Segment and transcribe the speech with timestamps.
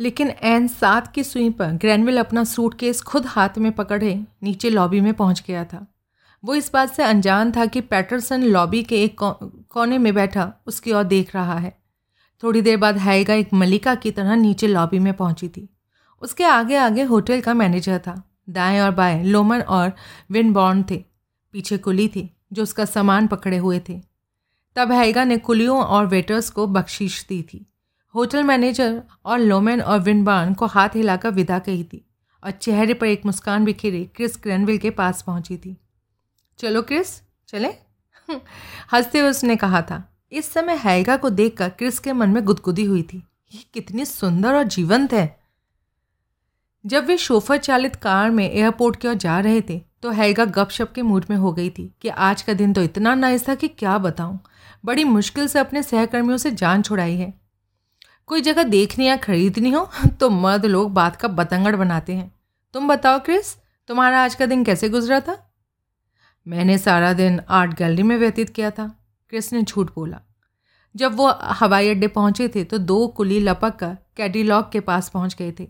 [0.00, 5.00] लेकिन एन सात की सुई पर ग्रैनविल अपना सूटकेस खुद हाथ में पकड़े, नीचे लॉबी
[5.00, 5.94] में पहुँच गया था।
[6.44, 9.16] वो इस बात से अनजान था कि पैटरसन लॉबी के एक
[9.68, 11.78] कोने में बैठा, उसकी ओर देख रहा है।
[12.42, 15.68] थोड़ी देर बाद हैगा एक मलिका की तरह नीचे लॉबी में पहुँची थी।
[16.22, 19.92] उसके आगे आगे होटल का मैनेजर था। दाएँ और बाएँ लोमन और
[20.30, 21.04] विनबॉर्न थे।
[21.52, 24.00] पीछे कुली थी, जो उसका सामान पकड़े हुए थे।
[24.76, 27.69] तब हैगा ने कुलियों और वेटर्स को बख्शीश दी थी।
[28.14, 32.04] होटल मैनेजर और लोमेन और विनबार्न को हाथ हिलाकर विदा कही थी
[32.42, 35.76] और चेहरे पर एक मुस्कान बिखेरे क्रिस ग्रैनविल के पास पहुँची थी।
[36.58, 37.68] चलो क्रिस, चले?
[38.92, 40.02] हँसते हुए उसने कहा था,
[40.32, 44.54] इस समय हैगा को देखकर क्रिस के मन में गुदगुदी हुई थी। ये कितनी सुंदर
[44.54, 45.38] और जीवंत है।
[46.84, 50.92] जब वे शोफर चालित कार में एयरपोर्ट की ओर जा रहे थे तो हैगा गपशप
[50.92, 53.68] के मूड में हो गई थी कि आज का दिन तो इतना नाइस था कि
[53.68, 54.38] क्या बताऊँ।
[54.84, 57.39] बड़ी मुश्किल से अपने सहकर्मियों से जान छुड़ाई है।
[58.30, 59.88] कोई जगह देखनी या खरीदनी हो
[60.20, 62.30] तो मर्द लोग बात का बतंगड़ बनाते हैं।
[62.74, 63.54] तुम बताओ, क्रिस,
[63.88, 65.36] तुम्हारा आज का दिन कैसे गुजरा था?
[66.46, 68.86] मैंने सारा दिन आर्ट गैलरी में व्यतीत किया था,
[69.32, 70.20] क्रिस ने झूठ बोला।
[70.94, 75.36] जब वो हवाई अड्डे पहुँचे थे तो दो कुली लपक कर कैडीलॉग के पास पहुँच
[75.38, 75.68] गए थे।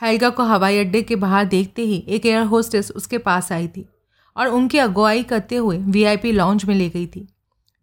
[0.00, 3.88] हैगा को हवाई अड्डे के बाहर देखते ही एक एयर होस्टेस उसके पास आई थी
[4.36, 7.28] और उनकी अगुवाई करते हुए वीआईपी लॉन्च में ले गई थी।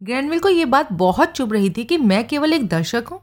[0.02, 3.22] ग्रैंडविल को ये बात बहुत चुभ रही थी कि मैं केवल एक दर्शक हूँ।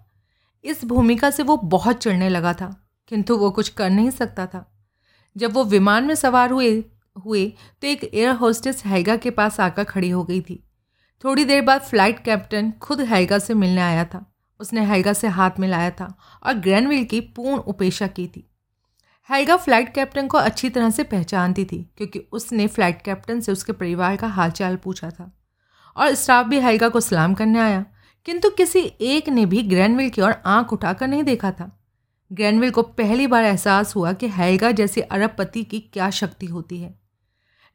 [0.64, 2.74] इस भूमिका से वो बहुत चिढ़ने लगा था,
[3.10, 4.68] किंतु वो कुछ कर नहीं सकता था।
[5.36, 6.72] जब वो विमान में सवार हुए
[7.16, 7.46] हुए
[7.82, 10.62] तो एक एयर होस्टेस हैगा के पास आकर खड़ी हो गई थी।
[11.24, 14.24] थोड़ी देर बाद फ़्लाइट कैप्टन खुद हैगा से मिलने आया था।
[14.60, 18.48] उसने हैगा से हाथ मिलाया था और ग्रैनविल की पूर्ण उपेक्षा की थी।
[19.30, 23.72] हैगा फ़्लाइट कैप्टन को अच्छी तरह से पहचानती थी, क्योंकि उसने फ़्लाइट कैप्टन से उसके
[23.72, 25.30] परिवार का हालचाल पूछा था।
[25.96, 27.84] और स्टाफ भी हैगा को सलाम करने आया।
[28.26, 31.70] किंतु किसी एक ने भी ग्रैनविल की ओर आँख उठाकर नहीं देखा था।
[32.30, 36.94] ग्रैनविल को पहली बार एहसास हुआ कि हैगा जैसी अरबपति की क्या शक्ति होती है।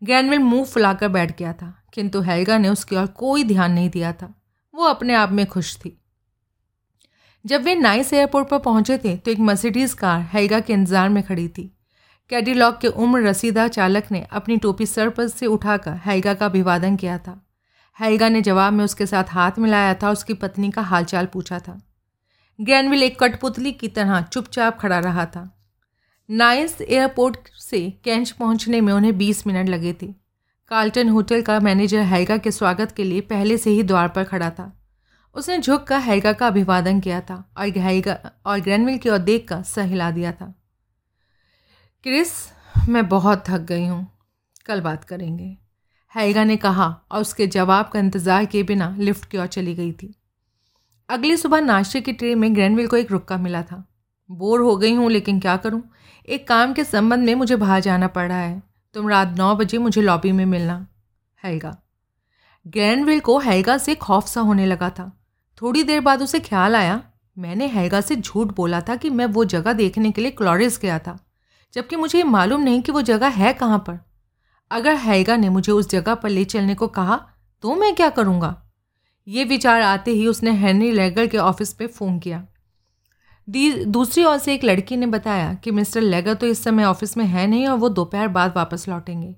[0.01, 4.11] ग्रैनविल मुँह फुलाकर बैठ गया था, किंतु हैगा ने उसकी ओर कोई ध्यान नहीं दिया
[4.13, 4.33] था।
[4.73, 5.97] वो अपने आप में खुश थी।
[7.45, 11.21] जब वे नाइस एयरपोर्ट पर पहुँचे थे तो एक मर्सिडीज़ कार हैगा के इंतज़ार में
[11.23, 11.71] खड़ी थी।
[12.29, 16.95] कैडीलॉक के उम्र रसीदा चालक ने अपनी टोपी सर पर से उठाकर हैगा का अभिवादन
[16.95, 17.41] किया था।
[17.99, 21.81] हैगा ने जवाब में उसके साथ हाथ मिलाया था, उसकी पत्नी का हालचाल पूछा था।
[22.61, 25.59] ग्रैनविल एक कठपुतली की तरह चुपचाप खड़ा रहा था।
[26.29, 30.15] नाइस एयरपोर्ट से कैंच पहुँचने में उन्हें बीस मिनट लगे थे।
[30.67, 34.49] कार्ल्टन होटल का मैनेजर हैगा के स्वागत के लिए पहले से ही द्वार पर खड़ा
[34.49, 34.79] था।
[35.35, 39.47] उसने झुक कर हैगा का अभिवादन किया था और हैगा और ग्रैनविल की ओर देख
[39.47, 40.53] कर सहिला दिया था।
[42.03, 42.31] क्रिस,
[42.89, 44.07] मैं बहुत थक गई हूँ।
[44.65, 45.66] कल बात करेंगे।
[46.13, 49.91] हैगा ने कहा और उसके जवाब का इंतज़ार किए बिना लिफ्ट की ओर चली गई
[49.93, 50.13] थी।
[51.09, 53.83] अगली सुबह नाश्ते की ट्रे में ग्रैंडविल को एक रुक्का मिला था।
[54.29, 55.81] बोर हो गई हूँ, लेकिन क्या करूँ?
[56.27, 58.61] एक काम के संबंध में मुझे बाहर जाना पड़ रहा है।
[58.95, 60.87] तुम रात नौ बजे मुझे लॉबी में मिलना,
[61.39, 61.75] हैगा।
[62.65, 65.11] ग्रैंडविल को हैगा से खौफ सा होने लगा था।
[65.61, 67.01] थोड़ी देर बाद उसे ख्याल आया,
[67.37, 70.99] मैंने हैगा से झूठ बोला था कि मैं वो जगह देखने के लिए क्लोरिस गया
[70.99, 71.17] था,
[71.73, 73.99] जबकि मुझे ये मालूम नहीं कि वो जगह है कहाँ पर।
[74.71, 77.19] अगर हैगा ने मुझे उस जगह पर ले चलने को कहा
[77.63, 78.55] तो मैं क्या करूँगा?
[79.27, 82.45] ये विचार आते ही उसने हेनरी लेगर के ऑफ़िस पे फ़ोन किया।
[83.47, 87.25] दूसरी ओर से एक लड़की ने बताया कि मिस्टर लेगर तो इस समय ऑफ़िस में
[87.25, 89.35] है नहीं और वो दोपहर बाद वापस लौटेंगे।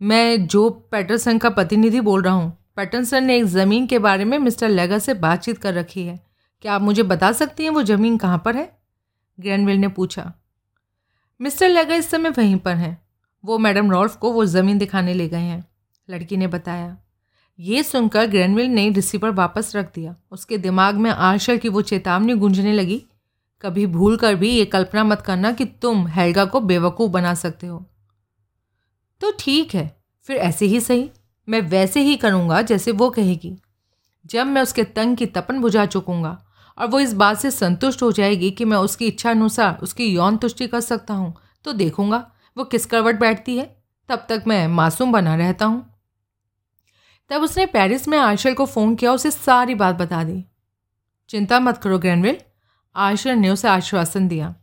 [0.00, 4.38] मैं जो पैटरसन का प्रतिनिधि बोल रहा हूँ, पैटरसन ने एक ज़मीन के बारे में
[4.38, 6.18] मिस्टर लेगर से बातचीत कर रखी है।
[6.64, 8.70] क्या आप मुझे बता सकती हैं वो ज़मीन कहाँ पर है?
[9.38, 10.32] ग्रैंडविल ने पूछा।
[11.40, 13.03] मिस्टर लेगर इस समय वहीं पर हैं।
[13.44, 15.64] वो मैडम रॉल्फ को वो ज़मीन दिखाने ले गए हैं।
[16.10, 16.96] लड़की ने बताया।
[17.58, 22.34] ये सुनकर ग्रैनविल ने रिसीवर वापस रख दिया। उसके दिमाग में आशा की वो चेतावनी
[22.34, 23.02] गूंजने लगी।
[23.62, 27.66] कभी भूल कर भी ये कल्पना मत करना कि तुम हैगा को बेवकूफ़ बना सकते
[27.66, 27.84] हो।
[29.20, 31.10] तो ठीक है, फिर ऐसे ही सही।
[31.48, 33.56] मैं वैसे ही करूँगा जैसे वो कहेगी।
[34.26, 36.46] जब मैं उसके तंग की तपन बुझा चुकूँगा
[36.78, 40.36] और वो इस बात से संतुष्ट हो जाएगी कि मैं उसकी इच्छा अनुसार उसकी यौन
[40.36, 43.76] तुष्टि कर सकता हूँ तो देखूँगा वो किस करवट बैठती है?
[44.08, 45.90] तब तक मैं मासूम बना रहता हूँ।
[47.30, 50.44] तब उसने पेरिस में आशल को फ़ोन किया, उसे सारी बात बता दी।
[51.28, 52.36] चिंता मत करो ग्रैंडविल
[52.96, 54.54] आशल ने उसे आश्वासन दिया।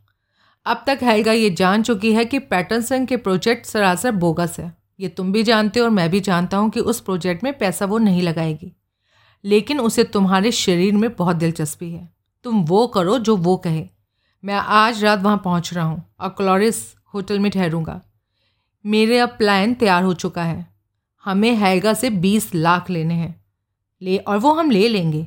[0.66, 5.08] अब तक हैगा ये जान चुकी है कि पैटर्सन के प्रोजेक्ट सरासर बोगस है। ये
[5.08, 7.98] तुम भी जानते हो और मैं भी जानता हूँ कि उस प्रोजेक्ट में पैसा वो
[7.98, 8.72] नहीं लगाएगी।
[9.44, 13.88] लेकिन उसे तुम्हारे शरीर में बहुत दिलचस्पी है। तुम वो करो जो वो कहे।
[14.44, 18.00] मैं आज रात वहाँ पहुँच रहा हूँ। और क्लोरिस होटल में ठहरूँगा।
[18.84, 20.66] मेरे अब प्लान तैयार हो चुका है।
[21.24, 23.44] हमें हैगा से बीस लाख लेने हैं।
[24.02, 25.26] ले, और वो हम ले लेंगे।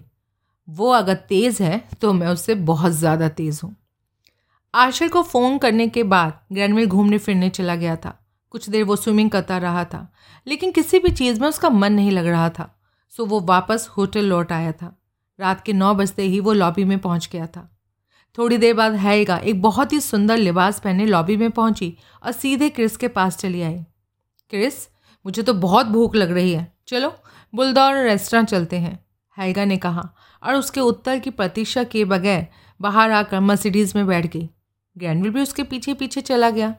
[0.68, 3.76] वो अगर तेज़ है तो मैं उससे बहुत ज़्यादा तेज़ हूँ।
[4.74, 8.96] आशर को फ़ोन करने के बाद ग्रैंडविल घूमने फिरने चला गया था। कुछ देर वो
[8.96, 10.14] स्विमिंग करता रहा था।
[10.48, 12.80] लेकिन किसी भी चीज़ में उसका मन नहीं लग रहा था।
[13.10, 14.96] सो वो वापस होटल लौट आया था।
[15.40, 17.75] रात के नौ बजते ही वो लॉबी में पहुँच गया था।
[18.38, 22.70] थोड़ी देर बाद हैगा एक बहुत ही सुंदर लिबास पहने लॉबी में पहुँची और सीधे
[22.70, 23.80] क्रिस के पास चली आई।
[24.54, 24.74] क्रिस,
[25.26, 27.14] मुझे तो बहुत भूख लग रही है। चलो,
[27.54, 29.00] बुलदौर रेस्टोरेंट चलते हैं,
[29.38, 30.10] हैगा ने कहा
[30.44, 32.48] और उसके उत्तर की प्रतीक्षा किए बगैर
[32.80, 34.50] बाहर आकर मर्सिडीज़ में बैठ गई।
[34.96, 36.74] ग्रैंडविल भी उसके पीछे पीछे चला गया।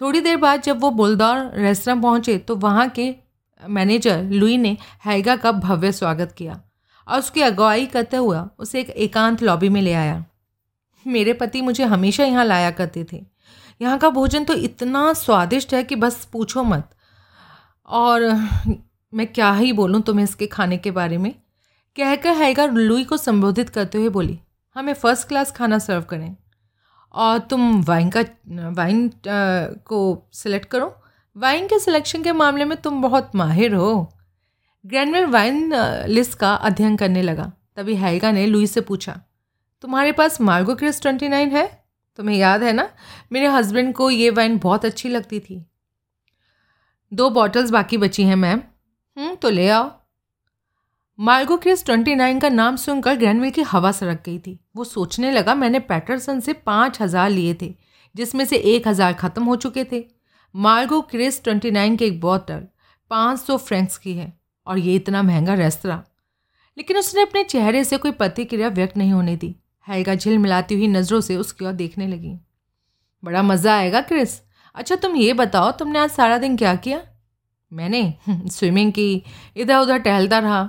[0.00, 3.14] थोड़ी देर बाद जब वो बुलदौर रेस्टोरेंट पहुँचे तो वहाँ के
[3.62, 6.60] मैनेजर लुई ने हैगा का भव्य स्वागत किया
[7.08, 10.24] और उसकी अगुवाई करते हुआ उसे एक एकांत लॉबी में ले आया।
[11.06, 13.24] मेरे पति मुझे हमेशा यहाँ लाया करते थे।
[13.80, 16.90] यहाँ का भोजन तो इतना स्वादिष्ट है कि बस पूछो मत।
[17.88, 18.22] और
[19.12, 21.32] मैं क्या ही बोलूँ तुम्हें इसके खाने के बारे में?
[21.96, 24.38] कहकर हैगा लुई को संबोधित करते हुए बोली,
[24.76, 26.36] हमें फ़र्स्ट क्लास खाना सर्व करें।
[27.14, 28.20] और तुम वाइन का
[28.50, 30.94] वाइन को सिलेक्ट करो।
[31.36, 34.12] वाइन के सिलेक्शन के मामले में तुम बहुत माहिर हो।
[34.84, 35.74] ग्रैंडवेल वाइन
[36.08, 39.20] लिस्ट का अध्ययन करने लगा। तभी हैगा ने लुई से पूछा
[39.84, 41.66] तुम्हारे पास मार्गो क्रिस ट्वेंटी नाइन है?
[42.18, 42.88] तुम्हें याद है ना?
[43.32, 45.64] मेरे हस्बैंड को ये वाइन बहुत अच्छी लगती थी।
[47.12, 48.60] दो बॉटल्स बाकी बची हैं मैम
[49.16, 49.90] हम्म, तो ले आओ।
[51.18, 55.30] मार्गो क्रिस ट्वेंटी नाइन का नाम सुनकर ग्रैंडविल की हवा सड़क गई थी। वो सोचने
[55.30, 57.74] लगा मैंने पैटरसन से पाँच हज़ार लिए थे
[58.14, 60.04] जिसमें से एक हज़ार ख़त्म हो चुके थे।
[60.54, 62.66] मार्गो क्रिस ट्वेंटी नाइन की एक बॉटल
[63.10, 64.32] पाँच सौ फ्रेंक्स की है
[64.66, 66.02] और ये इतना महँगा रेस्तरा
[66.76, 69.54] लेकिन उसने अपने चेहरे से कोई प्रतिक्रिया व्यक्त नहीं होने दी।
[69.88, 72.36] हैगा झिल मिलाती हुई नज़रों से उसकी ओर देखने लगी।
[73.22, 74.40] बड़ा मज़ा आएगा क्रिस।
[74.74, 77.00] अच्छा तुम ये बताओ तुमने आज सारा दिन क्या किया?
[77.72, 79.22] मैंने स्विमिंग की।
[79.56, 80.62] इधर उधर टहलता रहा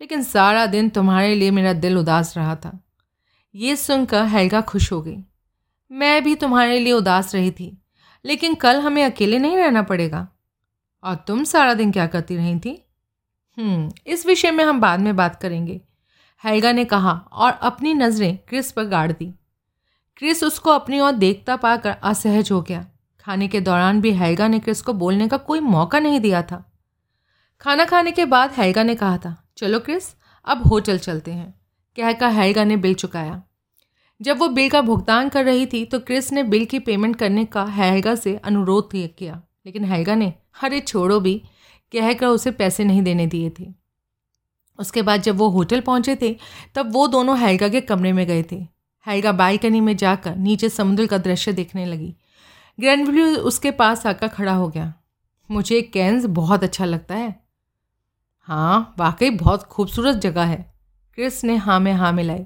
[0.00, 2.78] लेकिन सारा दिन तुम्हारे लिए मेरा दिल उदास रहा था।
[3.54, 5.16] ये सुनकर हैगा खुश हो गई।
[5.90, 7.76] मैं भी तुम्हारे लिए उदास रही थी
[8.24, 10.26] लेकिन कल हमें अकेले नहीं रहना पड़ेगा।
[11.04, 12.82] और तुम सारा दिन क्या करती रही थी?
[13.58, 15.80] हम्म, इस विषय में हम बाद में बात करेंगे।
[16.44, 19.34] हैगा ने कहा और अपनी नज़रें क्रिस पर गाड़ दी।
[20.16, 22.86] क्रिस उसको अपनी ओर देखता पाकर असहज हो गया।
[23.20, 26.72] खाने के दौरान भी हैगा ने क्रिस को बोलने का कोई मौका नहीं दिया था।
[27.60, 31.60] खाना खाने के बाद हैगा ने कहा था, चलो क्रिस, अब होटल चलते हैं।
[31.96, 33.42] कहकर हैगा ने बिल चुकाया।
[34.20, 37.44] जब वो बिल का भुगतान कर रही थी तो क्रिस ने बिल की पेमेंट करने
[37.44, 41.42] का हैगा से अनुरोध किया। लेकिन हैगा ने, अरे छोड़ो भी,
[41.92, 43.85] कहकर उसे पैसे नहीं देने दिए थे।
[44.78, 46.36] उसके बाद जब वो होटल पहुँचे थे,
[46.74, 48.66] तब वो दोनों हैगा के कमरे में गए थे।
[49.06, 52.14] हैगा बालकनी में जाकर नीचे समुद्र का दृश्य देखने लगी।
[52.80, 54.92] ग्रैंडव्यू उसके पास आकर खड़ा हो गया।
[55.50, 57.34] मुझे कैंस बहुत अच्छा लगता है।
[58.48, 60.74] हाँ वाकई बहुत खूबसूरत जगह है।
[61.14, 62.44] क्रिस ने हाँ में हाँ मिलाई।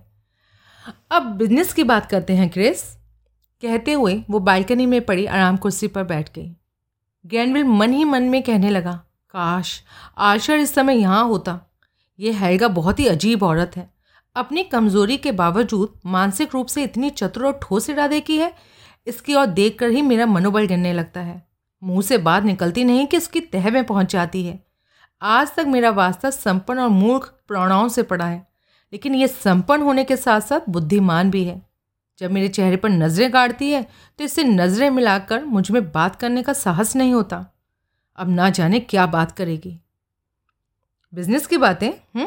[1.11, 2.83] अब बिज़नेस की बात करते हैं, क्रिस।
[3.63, 6.57] कहते हुए वो बालकनी में पड़ी आराम कुर्सी पर बैठ गई।
[7.25, 8.93] ग्रैंडविल मन ही मन में कहने लगा,
[9.35, 9.83] काश
[10.19, 11.59] आशर इस समय यहाँ होता।
[12.21, 13.89] ये हैगा बहुत ही अजीब औरत है।
[14.37, 18.53] अपनी कमज़ोरी के बावजूद मानसिक रूप से इतनी चतुर और ठोस इरादे की है,
[19.07, 21.43] इसकी ओर देख कर ही मेरा मनोबल गिरने लगता है।
[21.83, 24.59] मुँह से बात निकलती नहीं कि इसकी तह में पहुँच जाती है।
[25.23, 28.47] आज तक मेरा वास्ता संपन्न और मूर्ख प्रणों से पड़ा है,
[28.93, 31.61] लेकिन ये संपन्न होने के साथ साथ बुद्धिमान भी है।
[32.19, 33.87] जब मेरे चेहरे पर नज़रें गाड़ती है
[34.19, 37.45] तो इससे नज़रें मिलाकर मुझमें बात करने का साहस नहीं होता।
[38.19, 39.79] अब ना जाने क्या बात करेगी।
[41.15, 41.91] बिज़नेस की बातें?
[41.91, 42.27] हम्म?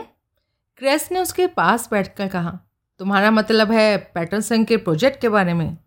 [0.78, 2.60] क्रेस ने उसके पास बैठकर कहा,
[3.00, 5.78] तुम्हारा मतलब है पैटरसन के प्रोजेक्ट के बारे में?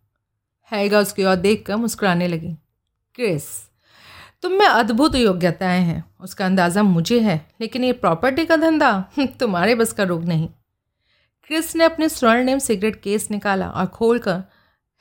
[0.72, 2.56] हैगा उसकी ओर देख कर मुस्कुराने लगी।
[3.14, 3.70] क्रिस
[4.42, 9.10] तुम में अद्भुत योग्यताएँ हैं। उसका अंदाज़ा मुझे है, लेकिन ये प्रॉपर्टी का धंधा
[9.40, 10.48] तुम्हारे बस का रोग नहीं।
[11.46, 14.42] क्रिस ने अपने स्वर्णिम सिगरेट केस निकाला और खोल कर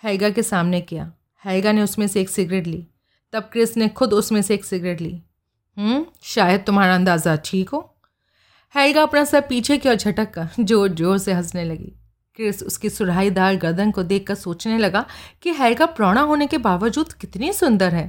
[0.04, 1.14] हैगा के सामने किया।
[1.46, 2.88] हैगा ने उसमें से एक सिगरेट ली।
[3.34, 5.22] तब क्रिस ने खुद उसमें से एक सिगरेट ली।
[5.78, 7.80] हम्म शायद तुम्हारा अंदाज़ा ठीक हो।
[8.76, 11.94] हैगा अपना सर पीछे की ओर झटक कर ज़ोर ज़ोर से हंसने लगी।
[12.40, 15.06] क्रिस उसकी सुराहीदार गर्दन को देखकर सोचने लगा
[15.44, 18.06] कि हैगा प्रौणा होने के बावजूद कितनी सुंदर है।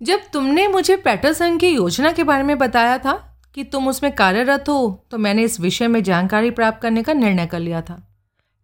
[0.00, 3.12] जब तुमने मुझे पैटरसन की योजना के बारे में बताया था
[3.56, 7.46] कि तुम उसमें कार्यरत हो तो मैंने इस विषय में जानकारी प्राप्त करने का निर्णय
[7.46, 8.02] कर लिया था।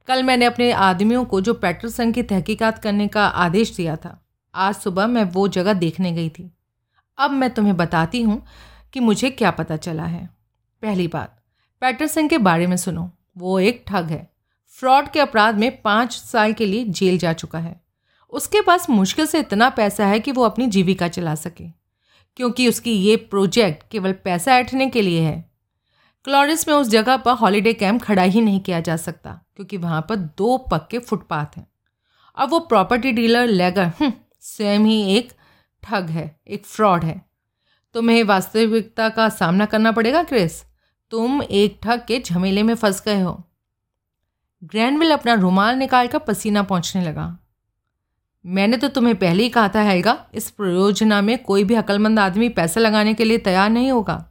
[0.09, 4.21] कल मैंने अपने आदमियों को जो पैटरसन की तहकीकात करने का आदेश दिया था।
[4.55, 6.51] आज सुबह मैं वो जगह देखने गई थी।
[7.19, 8.43] अब मैं तुम्हें बताती हूँ
[8.93, 10.29] कि मुझे क्या पता चला है।
[10.83, 11.37] पहली बात
[11.83, 14.31] पैटरसन के बारे में सुनो। वो एक ठग है।
[14.69, 17.81] फ्रॉड के अपराध में पाँच साल के लिए जेल जा चुका है।
[18.33, 21.65] उसके पास मुश्किल से इतना पैसा है कि वो अपनी जीविका चला सके
[22.37, 25.51] क्योंकि उसकी ये प्रोजेक्ट केवल पैसा ऐठने के लिए है।
[26.25, 30.01] क्लोरिस में उस जगह पर हॉलीडे कैंप खड़ा ही नहीं किया जा सकता क्योंकि वहाँ
[30.09, 31.67] पर दो पक्के फुटपाथ हैं।
[32.37, 35.33] अब वो प्रॉपर्टी डीलर लेगर हम्म, स्वयं ही एक
[35.83, 37.25] ठग है, एक फ्रॉड है।
[37.95, 40.63] तुम्हें वास्तविकता का सामना करना पड़ेगा क्रिस
[41.11, 43.45] तुम एक ठग के झमेले में फंस गए हो।
[44.65, 47.39] ग्रैंडविल अपना रुमाल निकाल कर पसीना पहुँचने लगा।
[48.47, 52.49] मैंने तो तुम्हें पहले ही कहा था हैगा इस परियोजना में कोई भी अकलमंद आदमी
[52.49, 54.31] पैसा लगाने के लिए तैयार नहीं होगा।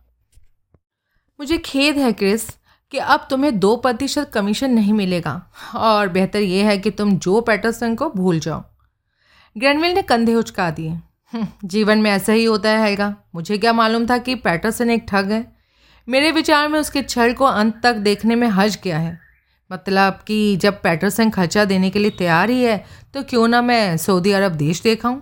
[1.39, 2.49] मुझे खेद है क्रिस
[2.91, 7.41] कि अब तुम्हें दो प्रतिशत कमीशन नहीं मिलेगा। और बेहतर यह है कि तुम जो
[7.41, 8.63] पैटरसन को भूल जाओ।
[9.57, 10.99] ग्रैंडविल ने कंधे उचका दिए।
[11.65, 15.31] जीवन में ऐसा ही होता है, हैगा। मुझे क्या मालूम था कि पैटरसन एक ठग
[15.31, 15.45] है।
[16.07, 19.19] मेरे विचार में उसके छल को अंत तक देखने में हज क्या है?
[19.71, 23.97] मतलब कि जब पैटरसन खर्चा देने के लिए तैयार ही है तो क्यों ना मैं
[23.97, 25.19] सऊदी अरब देश देखाऊं?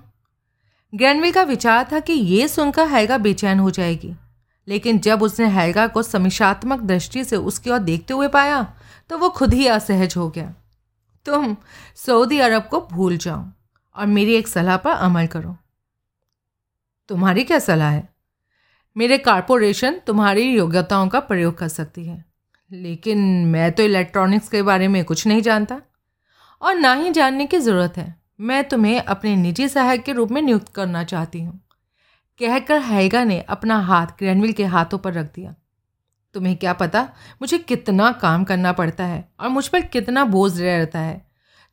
[0.94, 4.14] ग्रैंडविल का विचार था कि ये सुनकर हैगा बेचैन हो जाएगी।
[4.68, 8.64] लेकिन जब उसने हैगा को समीक्षात्मक दृष्टि से उसकी ओर देखते हुए पाया
[9.10, 10.54] तो वो खुद ही असहज हो गया।
[11.26, 11.56] तुम
[11.98, 13.46] सऊदी अरब को भूल जाओ
[13.96, 15.56] और मेरी एक सलाह पर अमल करो।
[17.10, 18.10] तुम्हारी क्या सलाह है?
[18.98, 22.26] मेरे कारपोरेशन तुम्हारी योग्यताओं का प्रयोग कर सकती है।
[22.72, 25.82] लेकिन मैं तो इलेक्ट्रॉनिक्स के बारे में कुछ नहीं जानता।
[26.62, 30.42] और ना ही जानने की ज़रूरत है। मैं तुम्हें अपने निजी सहायक के रूप में
[30.42, 31.62] नियुक्त करना चाहती हूँ।
[32.40, 35.56] कहकर हैगा ने अपना हाथ ग्रैनविल के हाथों पर रख दिया।
[36.34, 37.02] तुम्हें क्या पता
[37.42, 41.26] मुझे कितना काम करना पड़ता है और मुझ पर कितना बोझ रहता है।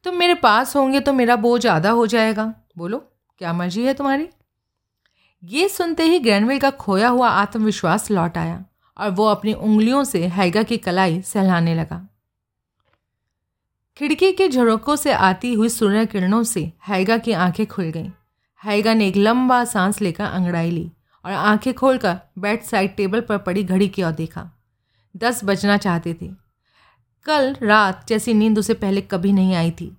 [0.04, 2.98] तुम मेरे पास होंगे तो मेरा बोझ आधा हो जाएगा। बोलो,
[3.38, 4.28] क्या मर्ज़ी है तुम्हारी?
[5.44, 8.64] ये सुनते ही ग्रैनविल का खोया हुआ आत्मविश्वास लौट आया
[8.98, 12.08] और वो अपनी उंगलियों से हैगा की कलाई सहलाने लगा।
[13.96, 18.10] खिड़की के झरोकों से आती हुई सूर्य किरणों से हैगा की आँखें खुल गईं।
[18.64, 20.92] हैगा ने एक लंबा सांस लेकर अंगड़ाई ली
[21.24, 24.50] और आँखें खोलकर बेड साइड टेबल पर पड़ी घड़ी की ओर देखा।
[25.16, 26.30] दस बजना चाहते थे।
[27.24, 29.96] कल रात जैसी नींद उसे पहले कभी नहीं आई थी।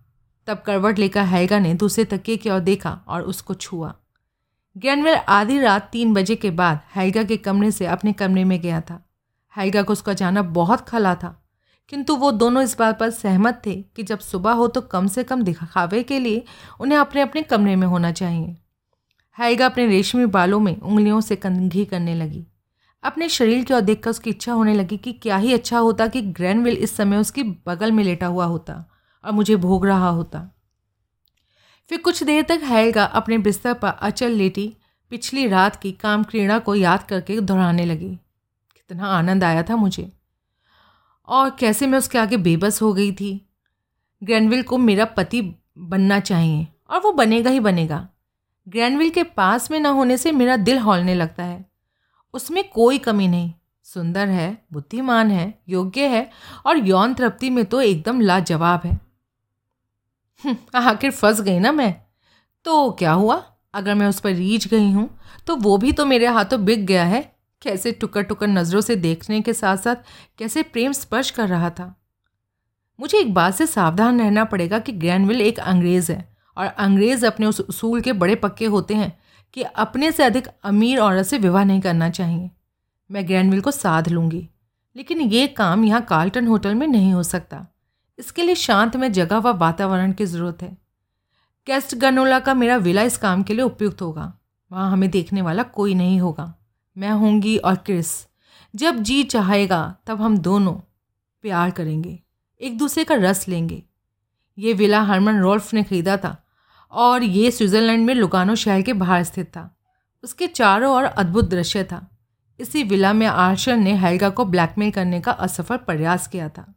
[0.48, 3.96] तब करवट लेकर हैगा ने दूसरे तकिए की ओर देखा और उसको छुआ।
[4.76, 8.80] ग्रैंडवेल आधी रात तीन बजे के बाद हैगा के कमरे से अपने कमरे में गया
[8.82, 9.00] था।
[9.54, 11.30] हैगा को उसका जाना बहुत खला था,
[11.90, 15.24] किंतु वो दोनों इस बात पर सहमत थे कि जब सुबह हो तो कम से
[15.24, 16.44] कम दिखावे के लिए
[16.80, 18.56] उन्हें अपने अपने कमरे में होना चाहिए।
[19.38, 22.46] हैगा अपने रेशमी बालों में उंगलियों से कंघी करने लगी।
[23.04, 26.22] अपने शरीर की ओर देखकर उसकी इच्छा होने लगी कि क्या ही अच्छा होता कि
[26.22, 28.84] ग्रैंडविल इस समय उसकी बगल में लेटा हुआ होता
[29.24, 30.50] और मुझे भोग रहा होता।
[31.90, 34.78] फिर कुछ देर तक हैगा अपने बिस्तर पर अचल लेटी,
[35.10, 38.16] पिछली रात की काम क्रीड़ा को याद करके दोहराने लगी।
[38.76, 40.12] कितना आनंद आया था मुझे।
[41.28, 43.50] और कैसे मैं उसके आगे बेबस हो गई थी।
[44.24, 48.10] ग्रैंडविल को मेरा पति बनना चाहिए, और वो बनेगा ही बनेगा।
[48.68, 51.66] ग्रैंडविल के पास में ना होने से मेरा दिल हौलने लगता है।
[52.34, 56.30] उसमें कोई कमी नहीं। सुंदर है, बुद्धिमान है, योग्य है,
[56.66, 59.03] और यौन तृप्ति में तो एकदम लाजवाब है।
[60.76, 61.94] आखिर फंस गई ना मैं।
[62.66, 63.44] तो क्या हुआ?
[63.74, 65.10] अगर मैं उस पर रीझ गई हूँ
[65.48, 67.22] तो वो भी तो मेरे हाथों बिक गया है।
[67.62, 69.96] कैसे टुकर टुकर नज़रों से देखने के साथ साथ
[70.40, 71.94] कैसे प्रेम स्पर्श कर रहा था?
[73.00, 77.46] मुझे एक बात से सावधान रहना पड़ेगा कि ग्रैंडविल एक अंग्रेज़ है, और अंग्रेज़ अपने
[77.46, 79.12] उस उसूल के बड़े पक्के होते हैं
[79.54, 82.50] कि अपने से अधिक अमीर औरत से विवाह नहीं करना चाहिए।
[83.10, 84.48] मैं ग्रैंडविल को साध लूँगी,
[84.96, 87.66] लेकिन ये काम यहाँ कार्ल्टन होटल में नहीं हो सकता।
[88.20, 90.78] इसके लिए शांत में जगह व वातावरण की ज़रूरत है।
[91.66, 94.34] कैस्ट गनोला का मेरा विला इस काम के लिए उपयुक्त होगा।
[94.72, 96.54] वहाँ हमें देखने वाला कोई नहीं होगा।
[96.98, 98.28] मैं होंगी और क्रिस।
[98.76, 100.74] जब जी चाहेगा, तब हम दोनों
[101.42, 102.20] प्यार करेंगे।
[102.62, 103.84] एक दूसरे का रस लेंगे।
[104.58, 106.46] ये विला हरमन रोल्फ ने खरीदा था
[106.92, 109.78] और ये स्विट्ज़रलैंड में लुकानो शहर के बाहर स्थित था।
[110.24, 112.08] उसके चारों ओर अद्भुत दृश्य था।
[112.60, 116.76] इसी विला में आर्शर ने हेल्गा को ब्लैकमेल करने का असफल प्रयास किया था।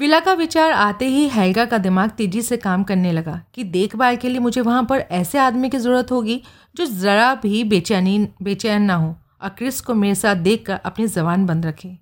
[0.00, 4.16] विला का विचार आते ही हेल्गा का दिमाग तेज़ी से काम करने लगा कि देखभाल
[4.16, 6.42] के लिए मुझे वहाँ पर ऐसे आदमी की ज़रूरत होगी
[6.76, 11.46] जो ज़रा भी बेचैनी, बेचैन ना हो। और क्रिस को मेरे साथ देख अपनी जबान
[11.46, 11.98] बंद रखे।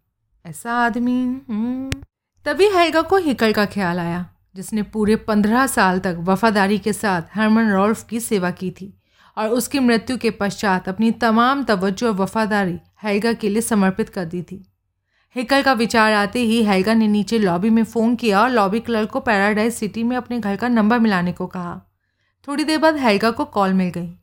[0.47, 1.91] ऐसा आदमी हम्म।
[2.45, 4.27] तभी हेल्गा को हिकल का ख्याल आया,
[4.57, 9.01] जिसने पूरे पंद्रह साल तक वफादारी के साथ हरमन रॉल्फ की सेवा की थी
[9.39, 14.25] और उसकी मृत्यु के पश्चात अपनी तमाम तवज्जो और वफादारी हेल्गा के लिए समर्पित कर
[14.25, 14.68] दी थी।
[15.39, 19.11] हिकल का विचार आते ही हेल्गा ने नीचे लॉबी में फ़ोन किया और लॉबी क्लर्क
[19.11, 21.83] को पैराडाइज सिटी में अपने घर का नंबर मिलाने को कहा।
[22.49, 24.15] थोड़ी देर बाद हेल्गा को कॉल मिल गई।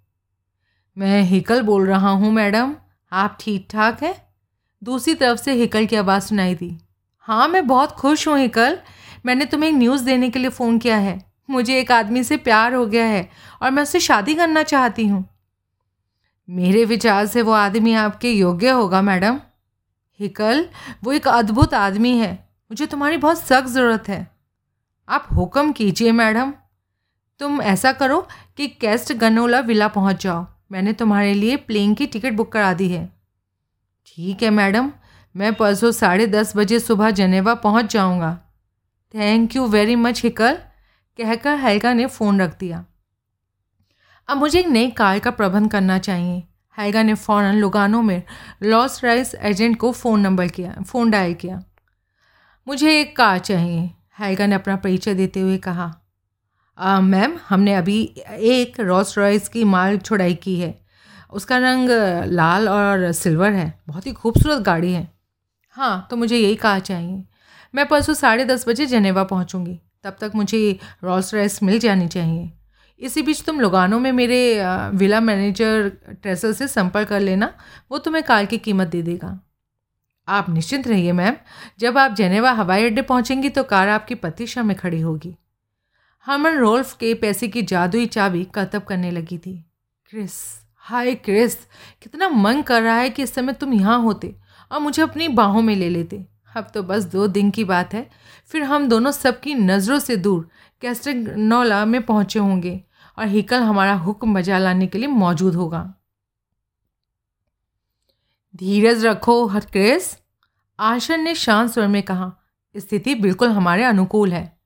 [0.98, 2.76] मैं हिकल बोल रहा हूँ, मैडम।
[3.12, 4.16] आप ठीक ठाक हैं?
[4.84, 6.78] दूसरी तरफ़ से हिकल की आवाज़ सुनाई दी।
[7.20, 8.78] हाँ मैं बहुत खुश हूँ, हिकल।
[9.26, 12.74] मैंने तुम्हें एक न्यूज़ देने के लिए फ़ोन किया है। मुझे एक आदमी से प्यार
[12.74, 13.30] हो गया है
[13.62, 15.30] और मैं उससे शादी करना चाहती हूँ।
[16.50, 19.40] मेरे विचार से वो आदमी आपके योग्य होगा, मैडम।
[20.20, 20.70] हिकल,
[21.04, 24.32] वो एक अद्भुत आदमी है। मुझे तुम्हारी बहुत सख्त ज़रूरत है।
[25.10, 26.54] आप हुक्म कीजिए, मैडम।
[27.40, 32.34] तुम ऐसा करो कि कैस्ट गनोला विला पहुँच जाओ। मैंने तुम्हारे लिए प्लेन की टिकट
[32.34, 33.14] बुक करा दी है।
[34.06, 34.92] ठीक है, मैडम।
[35.36, 38.42] मैं परसों साढ़े दस बजे सुबह जनेवा पहुँच जाऊँगा।
[39.16, 40.56] Thank you very much Hickle.
[41.18, 42.86] कहकर हेल्गा ने फ़ोन रख दिया।
[44.28, 46.44] अब मुझे एक नई कार का प्रबंध करना चाहिए।
[46.78, 48.22] हेल्गा ने फ़ौरन लुगानों में
[48.64, 51.64] लॉस राइस एजेंट को फ़ोन नंबर किया, फ़ोन डायल किया।
[52.68, 53.90] मुझे एक कार चाहिए
[54.20, 55.94] हेल्गा ने अपना परिचय देते हुए कहा।
[56.78, 60.74] मैम, हमने अभी एक रॉस रॉयस की माल छुड़ाई की है।
[61.34, 61.90] उसका रंग
[62.26, 65.08] लाल और सिल्वर है, बहुत ही खूबसूरत गाड़ी है।
[65.76, 67.24] हाँ तो मुझे यही कार चाहिए।
[67.74, 72.52] मैं परसों साढ़े दस बजे जनेवा पहुँचूँगी। तब तक मुझे रॉस रॉयस मिल जानी चाहिए।
[73.02, 74.40] इसी बीच तुम लुगानों में मेरे
[74.94, 77.54] विला मैनेजर ट्रेसर से संपर्क कर लेना,
[77.92, 79.40] वो तुम्हें कार की कीमत दे देगा।
[80.28, 81.36] आप निश्चिंत रहिए, मैम।
[81.80, 85.36] जब आप जेनेवा हवाई अड्डे पहुंचेंगी तो कार आपकी प्रतीक्षा में खड़ी होगी।
[86.26, 89.54] हरमन रोल्फ के पैसे की जादुई चाबी कर्तब करने लगी थी।
[90.10, 90.32] क्रिस,
[90.84, 91.56] हाय क्रिस,
[92.02, 94.36] कितना मन कर रहा है कि इस समय तुम यहाँ होते
[94.72, 96.26] और मुझे अपनी बाहों में ले लेते।
[96.56, 98.10] अब तो बस दो दिन की बात है,
[98.48, 100.48] फिर हम दोनों सबकी नज़रों से दूर
[100.86, 102.84] कैस्टनोला में पहुँचे होंगे
[103.18, 105.94] और हिकल हमारा हुक्म बजा लाने के लिए मौजूद होगा।
[108.56, 110.18] धीरज रखो हर क्रिस
[110.80, 112.32] आशन ने शांत स्वर में कहा,
[112.78, 114.60] स्थिति बिल्कुल हमारे अनुकूल है।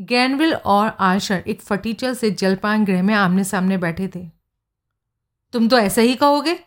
[0.00, 4.30] गैनविल और आशर एक फटीचर से जलपान गृह में आमने सामने बैठे थे।
[5.52, 6.58] तुम तो ऐसा ही कहोगे?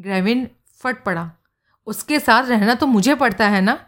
[0.00, 1.30] ग्रेविन फट पड़ा।
[1.86, 3.78] उसके साथ रहना तो मुझे पड़ता है ना?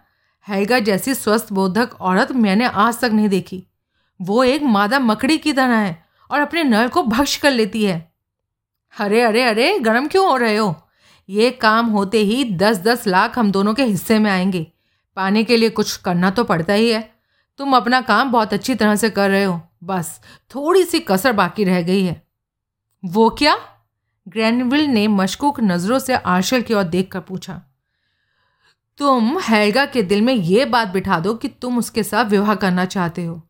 [0.48, 3.64] हैगा जैसी स्वस्थ बोधक औरत मैंने आज तक नहीं देखी।
[4.22, 8.12] वो एक मादा मकड़ी की तरह है और अपने नल को भक्ष कर लेती है।
[9.00, 10.82] अरे अरे अरे, गर्म क्यों हो रहे हो?
[11.28, 14.72] ये काम होते ही दस दस लाख हम दोनों के हिस्से में आएँगे।
[15.16, 17.14] पाने के लिए कुछ करना तो पड़ता ही है।
[17.58, 20.20] तुम अपना काम बहुत अच्छी तरह से कर रहे हो। बस
[20.54, 22.26] थोड़ी सी कसर बाकी रह गई है।
[23.04, 23.56] वो क्या?
[24.28, 27.62] ग्रैनविल ने मशकूक नज़रों से आर्शल की ओर देख कर पूछा।
[28.98, 32.84] तुम हैगा के दिल में ये बात बिठा दो कि तुम उसके साथ विवाह करना
[32.84, 33.47] चाहते हो।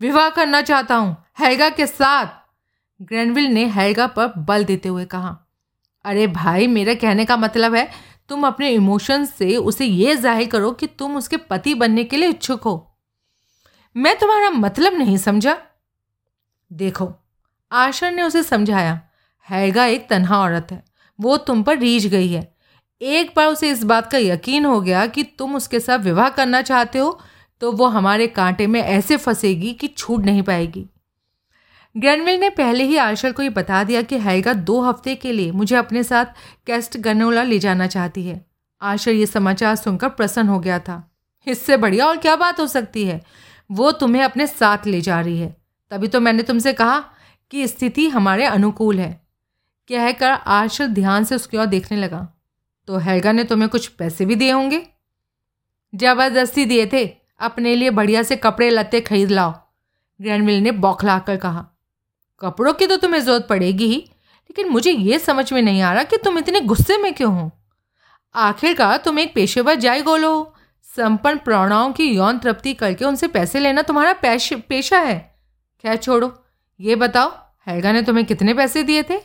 [0.00, 2.26] विवाह करना चाहता हूँ। हैगा के साथ।
[3.00, 5.36] ग्रैनविल ने हैगा पर बल देते हुए कहा,
[6.04, 7.88] अरे भाई, मेरे कहने का मतलब है,
[8.28, 12.28] तुम अपने इमोशंस से उसे ये ज़ाहिर करो कि तुम उसके पति बनने के लिए
[12.28, 12.74] इच्छुक हो।
[13.96, 15.56] मैं तुम्हारा मतलब नहीं समझा।
[16.70, 17.12] देखो
[17.72, 19.00] आशर ने उसे समझाया,
[19.48, 20.82] हैगा एक तनहा औरत है,
[21.18, 22.52] वो तुम पर रीझ गई है।
[23.00, 26.62] एक बार उसे इस बात का यकीन हो गया कि तुम उसके साथ विवाह करना
[26.62, 27.18] चाहते हो
[27.64, 30.86] तो वो हमारे कांटे में ऐसे फंसेगी कि छूट नहीं पाएगी।
[31.96, 35.52] ग्रैनविल ने पहले ही आशर को ये बता दिया कि हैगा दो हफ़्ते के लिए
[35.52, 36.24] मुझे अपने साथ
[36.66, 38.46] कैस्ट गनोला ले जाना चाहती है।
[38.82, 43.04] आशर ये समाचार सुनकर प्रसन्न हो गया था। इससे बढ़िया और क्या बात हो सकती
[43.04, 43.24] है?
[43.70, 45.56] वो तुम्हें अपने साथ ले जा रही है।
[45.90, 47.04] तभी तो मैंने तुमसे कहा
[47.50, 49.26] कि स्थिति हमारे अनुकूल है।
[49.88, 52.28] कहकर आशर ध्यान से उसकी ओर देखने लगा।
[52.86, 54.86] तो हैगा ने तुम्हें कुछ पैसे भी दिए होंगे?
[55.94, 57.23] ज़बरदस्ती दिए थे?
[57.40, 59.52] अपने लिए बढ़िया से कपड़े, लत्ते खरीद लाओ।
[60.20, 61.66] ग्रैंडविल ने बौखला कर कहा,
[62.40, 66.02] कपड़ों की तो तुम्हें ज़रूरत पड़ेगी ही, लेकिन मुझे ये समझ में नहीं आ रहा
[66.02, 67.50] कि तुम इतने गुस्से में क्यों हो।
[68.34, 70.54] आखिरकार तुम एक पेशेवर जाय गोलो हो।
[70.86, 75.18] संपन्न प्रौणाओं की यौन तृप्ति करके उनसे पैसे लेना तुम्हारा पैश, पेशा है।
[75.84, 76.32] खैर छोड़ो,
[76.80, 77.30] ये बताओ,
[77.66, 79.20] हैगा ने तुम्हें कितने पैसे दिए थे?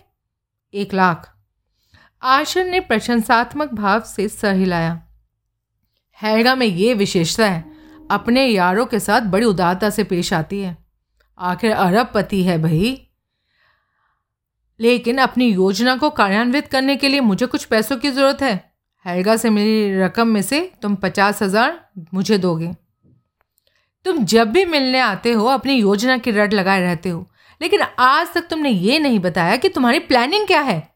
[0.74, 1.36] एक लाख।
[2.24, 5.02] आशर ने प्रशंसात्मक भाव से सर हिलाया।
[6.20, 7.69] हैगा में ये विशेषता है
[8.10, 10.78] अपने यारों के साथ बड़ी उदारता से पेश आती है।
[11.38, 13.06] आखिर अरब पति है भाई।
[14.80, 18.72] लेकिन अपनी योजना को कार्यान्वित करने के लिए मुझे कुछ पैसों की ज़रूरत है।
[19.06, 22.76] हैगा से मिली रकम में से तुम पचास हज़ार मुझे दोगे।
[24.06, 27.28] तुम जब भी मिलने आते हो, अपनी योजना की रट लगाए रहते हो।
[27.62, 30.94] लेकिन आज तक तुमने ये नहीं बताया कि तुम्हारी प्लानिंग क्या है।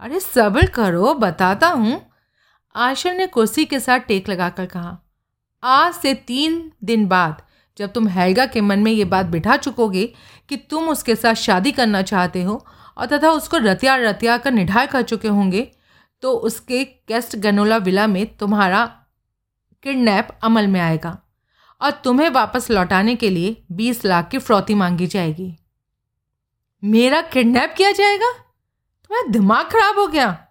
[0.00, 2.10] अरे सब्र करो, बताता हूँ।
[2.76, 5.09] आशर ने कुर्सी के साथ टेक लगाकर कहा।
[5.62, 7.42] आज से तीन दिन बाद
[7.78, 10.14] जब तुम हैगा के मन में ये बात बिठा चुकोगे
[10.48, 12.66] कि तुम उसके साथ शादी करना चाहते हो
[12.98, 15.72] और तथा उसको रतिया रतिया कर निढार कर चुके होंगे
[16.22, 18.86] तो उसके कैस्ट गनोला विला में तुम्हारा
[19.82, 21.18] किडनैप अमल में आएगा
[21.80, 25.58] और तुम्हें वापस लौटाने के लिए बीस लाख की फ्रौती मांगी जाएगी।
[26.84, 28.30] मेरा किडनैप किया जाएगा?
[28.30, 30.46] तुम्हारा दिमाग खराब हो गया।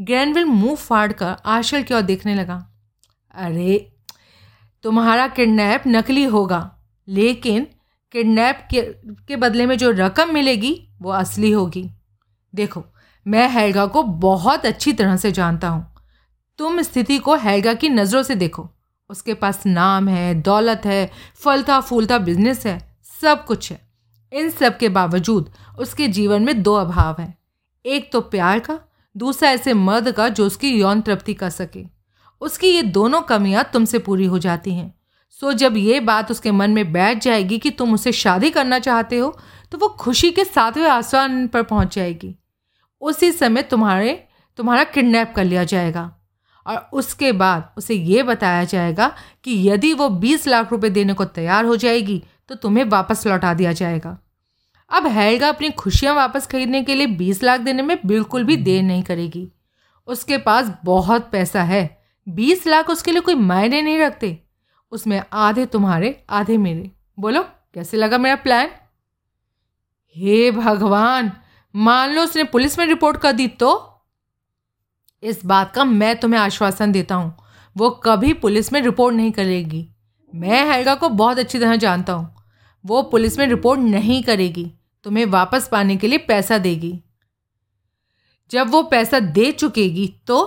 [0.00, 2.74] ग्रैंडविल मुँह फाड़ कर आशल की ओर देखने लगा।
[3.34, 3.93] अरे
[4.84, 6.70] तुम्हारा किडनैप नकली होगा,
[7.08, 7.66] लेकिन
[8.14, 8.80] किडनैप के
[9.28, 11.88] के बदले में जो रकम मिलेगी, वो असली होगी।
[12.54, 12.84] देखो,
[13.26, 15.86] मैं हैगा को बहुत अच्छी तरह से जानता हूँ।
[16.58, 18.68] तुम स्थिति को हैगा की नज़रों से देखो।
[19.10, 22.78] उसके पास नाम है, दौलत है फलता फूलता बिज़नेस है,
[23.22, 23.80] सब कुछ है।
[24.32, 27.36] इन सब के बावजूद उसके जीवन में दो अभाव हैं।
[27.84, 28.78] एक तो प्यार का,
[29.16, 31.84] दूसरा ऐसे मर्द का जो उसकी यौन तृप्ति कर सके।
[32.44, 34.92] उसकी ये दोनों कमियाँ तुमसे पूरी हो जाती हैं।
[35.30, 39.18] सो जब ये बात उसके मन में बैठ जाएगी कि तुम उसे शादी करना चाहते
[39.18, 39.36] हो
[39.72, 42.34] तो वो खुशी के सातवें आसमान पर पहुँच जाएगी।
[43.02, 44.12] उसी समय तुम्हारे,
[44.58, 46.10] तुम्हारा किडनैप कर लिया जाएगा।
[46.66, 49.08] और उसके बाद उसे ये बताया जाएगा
[49.44, 53.54] कि यदि वो बीस लाख रुपए देने को तैयार हो जाएगी तो तुम्हें वापस लौटा
[53.54, 54.16] दिया जाएगा।
[54.90, 58.82] अब हैलगा अपनी खुशियाँ वापस खरीदने के लिए बीस लाख देने में बिल्कुल भी देर
[58.82, 59.50] नहीं करेगी।
[60.08, 61.84] उसके पास बहुत पैसा है
[62.26, 64.38] बीस लाख उसके लिए कोई मायने नहीं रखते।
[64.92, 67.42] उसमें आधे तुम्हारे, आधे मेरे। बोलो,
[67.74, 68.70] कैसे लगा मेरा प्लान
[70.16, 71.32] हे भगवान,
[71.74, 73.70] मान लो उसने पुलिस में रिपोर्ट कर दी तो?
[75.22, 77.34] इस बात का मैं तुम्हें आश्वासन देता हूँ,
[77.76, 79.88] वो कभी पुलिस में रिपोर्ट नहीं करेगी।
[80.32, 82.34] मैं हेल्गा को बहुत अच्छी तरह जानता हूँ,
[82.84, 84.70] वो पुलिस में रिपोर्ट नहीं करेगी,
[85.04, 86.98] तुम्हें वापस पाने के लिए पैसा देगी।
[88.50, 90.44] जब वो पैसा दे चुकेगी तो?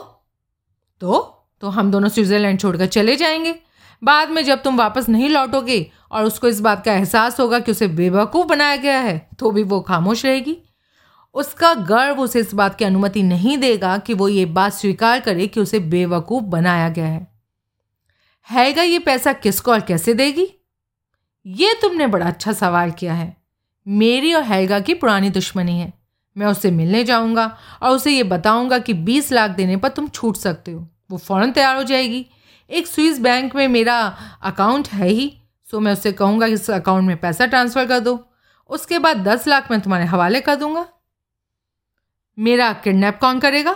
[1.01, 1.36] तो?
[1.61, 3.55] तो हम दोनों स्विट्ज़रलैंड छोड़कर चले जाएँगे।
[4.01, 7.71] बाद में जब तुम वापस नहीं लौटोगे और उसको इस बात का एहसास होगा कि
[7.71, 10.57] उसे बेवकूफ़ बनाया गया है तो भी वो खामोश रहेगी।
[11.35, 15.47] उसका गर्व उसे इस बात की अनुमति नहीं देगा कि वो ये बात स्वीकार करे
[15.47, 17.27] कि उसे बेवकूफ़ बनाया गया है।
[18.49, 20.47] हैगा, ये पैसा किसको और कैसे देगी?
[21.45, 23.35] ये तुमने बड़ा अच्छा सवाल किया है।
[23.87, 25.93] मेरी और हैगा की पुरानी दुश्मनी है।
[26.37, 30.35] मैं उससे मिलने जाऊँगा और उसे ये बताऊँगा कि बीस लाख देने पर तुम छूट
[30.35, 32.25] सकते हो। वो फ़ौरन तैयार हो जाएगी।
[32.69, 33.97] एक स्विस बैंक में मेरा
[34.43, 35.31] अकाउंट है ही,
[35.67, 38.19] सो मैं उससे कहूँगा कि इस अकाउंट में पैसा ट्रांसफ़र कर दो।
[38.69, 40.87] उसके बाद दस लाख मैं तुम्हारे हवाले कर दूँगा।
[42.37, 43.75] मेरा किडनैप कौन करेगा?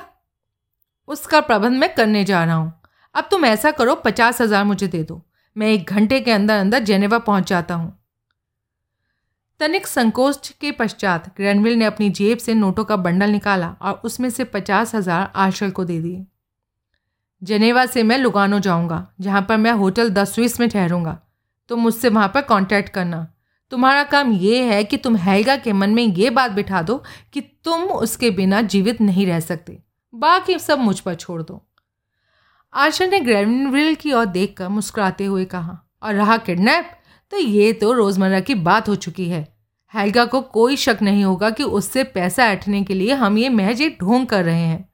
[1.07, 2.73] उसका प्रबंध मैं करने जा रहा हूँ।
[3.15, 5.21] अब तुम ऐसा करो, पचास हज़ार मुझे दे दो।
[5.55, 7.97] मैं एक घंटे के अंदर अंदर जेनेवा पहुँच जाता हूँ।
[9.59, 14.29] तनिक संकोच के पश्चात ग्रैनविल ने अपनी जेब से नोटों का बंडल निकाला और उसमें
[14.29, 16.25] से पचास हज़ार आर्शल को दे दिए।
[17.43, 21.19] जनेवा से मैं लुगानो जाऊँगा, जहाँ पर मैं होटल द स्विस में ठहरूँगा।
[21.69, 23.33] तुम मुझसे वहाँ पर कांटेक्ट करना।
[23.69, 27.41] तुम्हारा काम ये है कि तुम हैगा के मन में ये बात बिठा दो कि
[27.41, 31.67] तुम उसके बिना जीवित नहीं रह सकते। बाकी सब मुझ पर छोड़ दो।
[32.73, 36.91] आशा ने ग्रेनविल की ओर देखकर मुस्कुराते हुए कहा, और रहा किडनैप?
[37.31, 39.55] तो ये तो रोज़मर्रा की बात हो चुकी है।
[39.93, 43.83] हैगा को कोई शक नहीं होगा कि उससे पैसा ऐठने के लिए हम ये महज
[43.99, 44.90] ढोंग कर रहे हैं।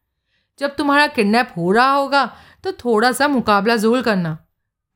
[0.59, 2.25] जब तुम्हारा किडनैप हो रहा होगा
[2.63, 4.37] तो थोड़ा सा मुकाबला ज़रूर करना।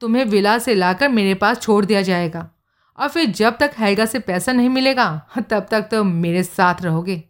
[0.02, 2.52] तुम्हें विला से लाकर मेरे पास छोड़ दिया जाएगा।
[2.97, 7.24] और फिर जब तक हैगा से पैसा नहीं मिलेगा, तब तक तो मेरे साथ रहोगे।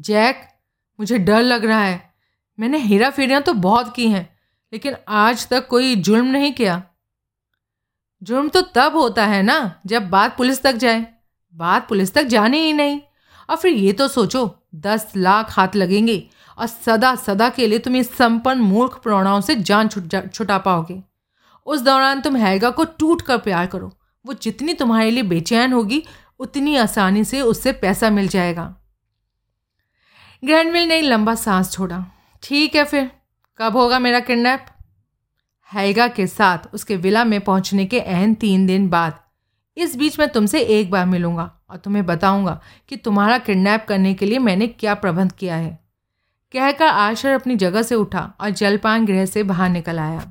[0.00, 0.48] जैक,
[1.00, 2.14] मुझे डर लग रहा है।
[2.60, 4.38] मैंने हेरा फेरियाँ तो बहुत की हैं,
[4.72, 6.82] लेकिन आज तक कोई जुर्म नहीं किया।
[8.22, 11.06] जुर्म तो तब होता है ना, जब बात पुलिस तक जाए।
[11.54, 13.00] बात पुलिस तक जाने ही नहीं।
[13.50, 17.96] और फिर ये तो सोचो, दस लाख हाथ लगेंगे। और सदा सदा के लिए तुम
[17.96, 21.02] इस संपन्न मूर्ख प्रणों से जान छुट जा, छुटा पाओगे।
[21.66, 23.92] उस दौरान तुम हैगा को टूट कर प्यार करो।
[24.26, 26.02] वो जितनी तुम्हारे लिए बेचैन होगी,
[26.38, 28.76] उतनी आसानी से उससे पैसा मिल जाएगा।
[30.44, 32.06] ग्रैंडविल ने लंबा सांस छोड़ा।
[32.42, 33.10] ठीक है फिर,
[33.58, 34.66] कब होगा मेरा किडनैप?
[35.72, 39.18] हैगा के साथ उसके विला में पहुँचने के एहन तीन दिन बाद।
[39.76, 44.26] इस बीच मैं तुमसे एक बार मिलूँगा और तुम्हें बताऊँगा कि तुम्हारा किडनैप करने के
[44.26, 45.87] लिए मैंने क्या प्रबंध किया है।
[46.54, 50.30] कहकर आशर अपनी जगह से उठा और जलपान गृह से बाहर निकल आया।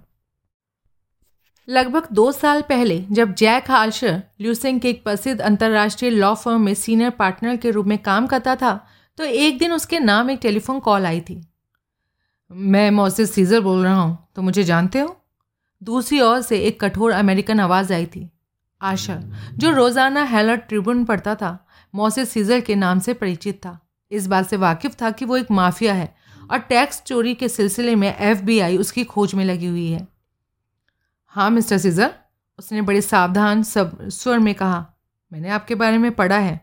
[1.67, 6.73] लगभग दो साल पहले, जब जैक आशर ल्यूसिंग के एक प्रसिद्ध अंतर्राष्ट्रीय लॉ फर्म में
[6.75, 8.73] सीनियर पार्टनर के रूप में काम करता था
[9.17, 11.41] तो एक दिन उसके नाम एक टेलीफोन कॉल आई थी।
[12.51, 15.15] मैं मोसिस सीजर बोल रहा हूँ तो मुझे जानते हो?
[15.81, 18.29] दूसरी ओर से एक कठोर अमेरिकन आवाज़ आई थी।
[18.81, 19.15] आशा
[19.53, 21.57] जो रोज़ाना हेलर ट्रिब्यून पढ़ता था,
[21.93, 23.79] मोसिस सीजर के नाम से परिचित था।
[24.11, 26.13] इस बात से वाकिफ था कि वो एक माफिया है
[26.51, 30.07] और टैक्स चोरी के सिलसिले में एफबीआई उसकी खोज में लगी हुई है।
[31.27, 32.13] हाँ मिस्टर सीजर,
[32.59, 34.85] उसने बड़े सावधान सब स्वर में कहा,
[35.31, 36.59] मैंने आपके बारे में पढ़ा है।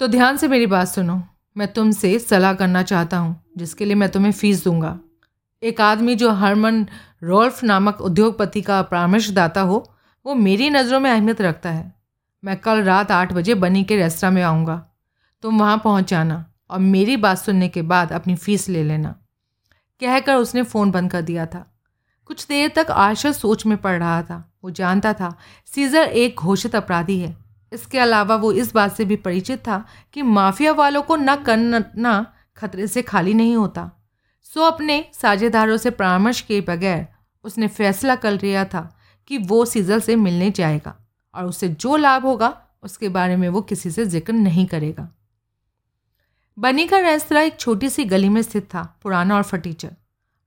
[0.00, 1.22] तो ध्यान से मेरी बात सुनो,
[1.56, 4.98] मैं तुमसे सलाह करना चाहता हूँ, जिसके लिए मैं तुम्हें फ़ीस दूँगा।
[5.62, 6.86] एक आदमी जो हरमन
[7.22, 9.78] रोल्फ नामक उद्योगपति का परामर्शदाता हो,
[10.26, 11.92] वो मेरी नज़रों में अहमियत रखता है।
[12.44, 14.84] मैं कल रात आठ बजे बनी के रेस्तरा में आऊँगा।
[15.44, 19.14] तुम वहाँ पहुँच जाना और मेरी बात सुनने के बाद अपनी फ़ीस ले लेना।
[20.00, 21.64] कहकर उसने फ़ोन बंद कर दिया था।
[22.30, 25.34] कुछ देर तक आशा सोच में पड़ रहा था। वो जानता था
[25.68, 27.36] सीज़र एक घोषित अपराधी है।
[27.72, 32.24] इसके अलावा वो इस बात से भी परिचित था कि माफिया वालों को न करना
[32.56, 33.90] खतरे से खाली नहीं होता।
[34.46, 37.06] सो अपने साझेदारों से परामर्श के बगैर
[37.44, 38.88] उसने फैसला कर लिया था
[39.30, 40.94] कि वो सीज़र से मिलने जाएगा
[41.34, 45.08] और उसे जो लाभ होगा उसके बारे में वो किसी से ज़िक्र नहीं करेगा।
[46.58, 49.90] बनी का रेस्तरा एक छोटी सी गली में स्थित था, पुराना और फटीचर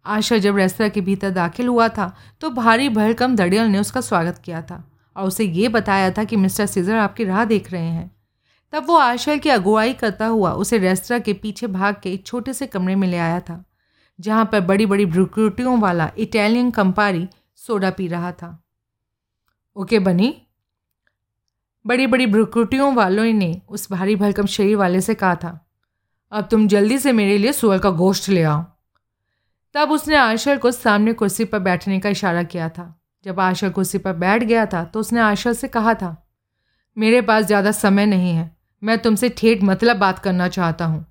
[0.06, 4.42] आशा जब रेस्तरा के भीतर दाखिल हुआ था तो भारी भरकम दड़ियल ने उसका स्वागत
[4.46, 4.84] किया था
[5.16, 8.12] और उसे ये बताया था कि मिस्टर सीजर आपकी राह देख रहे हैं।
[8.74, 12.54] तब वो आशा की अगुवाई करता हुआ उसे रेस्तरा के पीछे भाग के एक छोटे
[12.54, 13.64] से कमरे में ले आया था,
[14.20, 18.58] जहाँ पर बड़ी बड़ी भ्रुकुटियों वाला इटालियन कंपारी सोडा पी रहा था।
[19.76, 20.36] ओके बनी?
[21.86, 25.60] बड़ी बड़ी भ्रुकुटियों वालों ने उस भारी भरकम शरीर वाले से कहा था
[26.32, 28.64] अब तुम जल्दी से मेरे लिए सुअर का गोश्त ले आओ।
[29.76, 33.98] तब उसने आशर को सामने कुर्सी पर बैठने का इशारा किया था। जब आशर कुर्सी
[33.98, 36.16] पर बैठ गया था तो उसने आशर से कहा था,
[36.98, 38.50] मेरे पास ज़्यादा समय नहीं है।
[38.82, 41.06] मैं तुमसे ठेठ मतलब बात करना चाहता हूँ।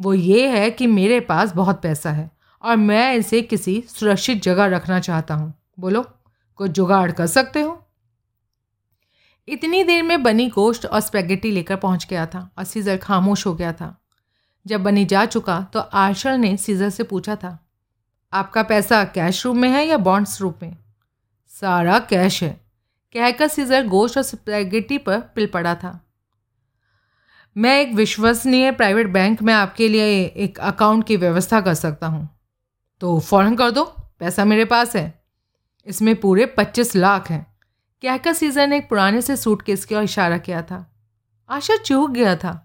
[0.00, 2.30] वो ये है कि मेरे पास बहुत पैसा है
[2.64, 6.02] और मैं इसे किसी सुरक्षित जगह रखना चाहता हूँ। बोलो,
[6.60, 7.80] कुछ जुगाड़ कर सकते हो?
[9.48, 13.54] इतनी देर में बनी गोश्त और स्पेगेटी लेकर पहुँच गया था। और सीजर खामोश हो
[13.54, 13.96] गया था।
[14.66, 17.58] जब बनी जा चुका तो आशर ने सीजर से पूछा था,
[18.32, 20.76] आपका पैसा कैश रूप में है या बॉन्ड्स रूप में?
[21.52, 22.50] सारा कैश है।
[23.14, 26.00] कहकर सीजर गोश्त और स्पेगेटी पर पिल पड़ा था।
[27.56, 32.28] मैं एक विश्वसनीय प्राइवेट बैंक में आपके लिए एक अकाउंट की व्यवस्था कर सकता हूँ।
[33.00, 33.84] तो फ़ौरन कर दो,
[34.18, 35.22] पैसा मेरे पास है।
[35.86, 37.46] इसमें पूरे पच्चीस लाख हैं।
[38.02, 40.86] कहकर सीजर ने एक पुराने से सूटकेस की ओर इशारा किया था।
[41.50, 42.60] आशा चूक गया था।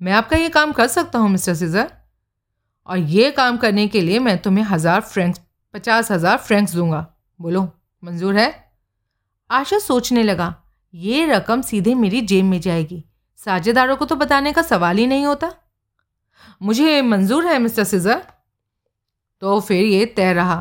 [0.00, 1.90] मैं आपका ये काम कर सकता हूँ, मिस्टर सीजर।
[2.88, 5.40] और ये काम करने के लिए मैं तुम्हें हज़ार फ्रेंक्स
[5.74, 7.06] पचास हज़ार फ्रेंक्स दूँगा।
[7.40, 7.62] बोलो,
[8.02, 8.52] मंजूर है?
[9.50, 10.54] आशा सोचने लगा,
[10.94, 13.02] ये रकम सीधे मेरी जेब में जाएगी।
[13.40, 15.52] साझेदारों को तो बताने का सवाल ही नहीं होता।
[16.62, 18.22] मुझे मंजूर है, मिस्टर सीजर।
[19.42, 20.60] तो फिर ये तय रहा।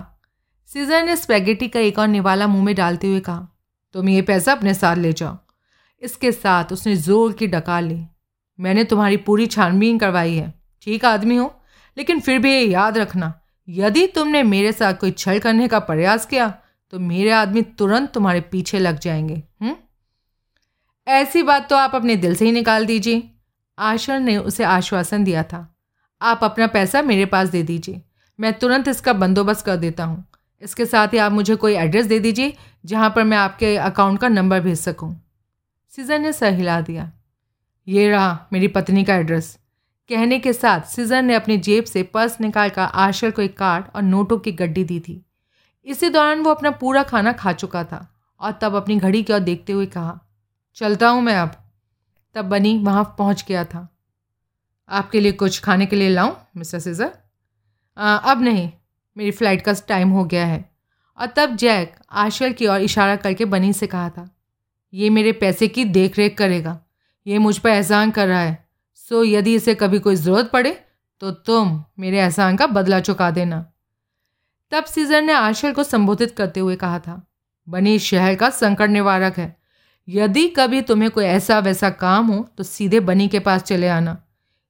[0.70, 3.48] सीजर ने स्पैगेटी का एक और निवाला मुँह में डालते हुए कहा,
[3.96, 5.38] तुम ये पैसा अपने साथ ले जाओ।
[6.02, 8.06] इसके साथ उसने ज़ोर की डका ली।
[8.64, 11.54] मैंने तुम्हारी पूरी छानबीन करवाई है। ठीक आदमी हो,
[11.98, 13.34] लेकिन फिर भी ये याद रखना,
[13.68, 16.54] यदि तुमने मेरे साथ कोई छल करने का प्रयास किया
[16.94, 19.76] तो मेरे आदमी तुरंत तुम्हारे पीछे लग जाएँगे हुँ?
[21.08, 23.24] ऐसी बात तो आप अपने दिल से ही निकाल दीजिए।
[23.78, 25.68] आशर ने उसे आश्वासन दिया था।
[26.22, 28.02] आप अपना पैसा मेरे पास दे दीजिए।
[28.40, 30.24] मैं तुरंत इसका बंदोबस्त कर देता हूँ।
[30.62, 32.54] इसके साथ ही आप मुझे कोई एड्रेस दे दीजिए,
[32.86, 35.16] जहाँ पर मैं आपके अकाउंट का नंबर भेज सकूँ।
[35.94, 37.12] सीजर ने सर हिला दिया।
[37.88, 39.58] ये रहा मेरी पत्नी का एड्रेस।
[40.10, 43.86] कहने के साथ सीजर ने अपनी जेब से पर्स निकाल कर आशर को एक कार्ड
[43.96, 45.22] और नोटों की गड्डी दी थी।
[45.88, 48.08] इसी दौरान वो अपना पूरा खाना खा चुका था
[48.42, 50.20] और तब अपनी घड़ी की ओर देखते हुए कहा,
[50.78, 51.56] चलता हूँ मैं अब।
[52.36, 53.88] तब बनी वहाँ पहुँच गया था।
[54.90, 57.12] आपके लिए कुछ खाने के लिए लाऊं, मिस्टर सीजर?
[57.98, 58.70] अब नहीं,
[59.18, 60.64] मेरी फ़्लाइट का टाइम हो गया है।
[61.20, 64.30] और तब जैक आशर की ओर इशारा करके बनी से कहा था,
[64.94, 66.80] ये मेरे पैसे की देख रेख करेगा।
[67.26, 68.58] ये मुझ पर एहसान कर रहा है।
[68.96, 70.72] सो यदि इसे कभी कोई ज़रूरत पड़े
[71.22, 73.66] तो तुम मेरे एहसान का बदला चुका देना।
[74.72, 77.22] तब सीजर ने आशर को संबोधित करते हुए कहा था,
[77.68, 79.56] बनी शहर का संकट निवारक है।
[80.08, 84.18] यदि कभी तुम्हें कोई ऐसा वैसा काम हो तो सीधे बनी के पास चले आना।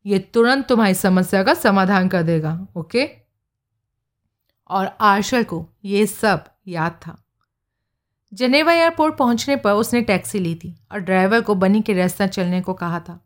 [0.06, 3.10] ये तुरंत तुम्हारी समस्या का समाधान कर देगा, ओके?
[4.70, 7.23] और आशर को ये सब याद था।
[8.34, 12.62] जनेवा एयरपोर्ट पहुँचने पर उसने टैक्सी ली थी और ड्राइवर को बनी के रास्ता चलने
[12.62, 13.20] को कहा था।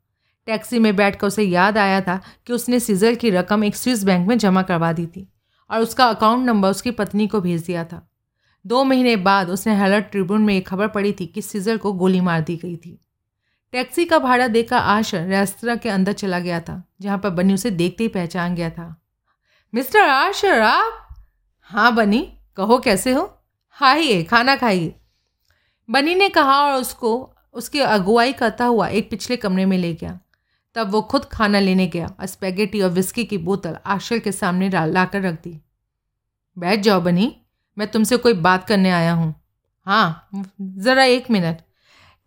[0.48, 4.28] टैक्सी में बैठकर उसे याद आया था कि उसने सीजर की रकम एक स्विस बैंक
[4.28, 5.28] में जमा करवा दी थी
[5.70, 8.10] और उसका अकाउंट नंबर उसकी पत्नी को भेज दिया था।
[8.66, 12.22] दो महीने बाद उसने हेलर्ट ट्रिब्यून में एक खबर पड़ी थी कि सीजर को गोली
[12.22, 13.00] मार दी गई थी।
[13.72, 17.72] टैक्सी का भाड़ा देकर आशर रेस्तरा के अंदर चला गया था, जहाँ पर बनी उसे
[17.72, 18.96] देखते ही पहचान गया था।
[19.74, 21.08] मिस्टर आशर आप?
[21.62, 23.34] हाँ बनी, कहो कैसे हो?
[23.78, 24.96] खाइए खाना खाइए।
[25.90, 30.20] बनी ने कहा और उसको, उसकी अगुवाई करता हुआ एक पिछले कमरे में ले गया।
[30.76, 34.70] तब वो खुद खाना लेने गया और स्पेगेटी और विस्की की बोतल आशर के सामने
[34.70, 35.60] ला कर रख दी।
[36.58, 37.36] बैठ जाओ बनी,
[37.78, 39.34] मैं तुमसे कोई बात करने आया हूँ।
[39.88, 40.30] हाँ
[40.62, 41.62] ज़रा एक मिनट।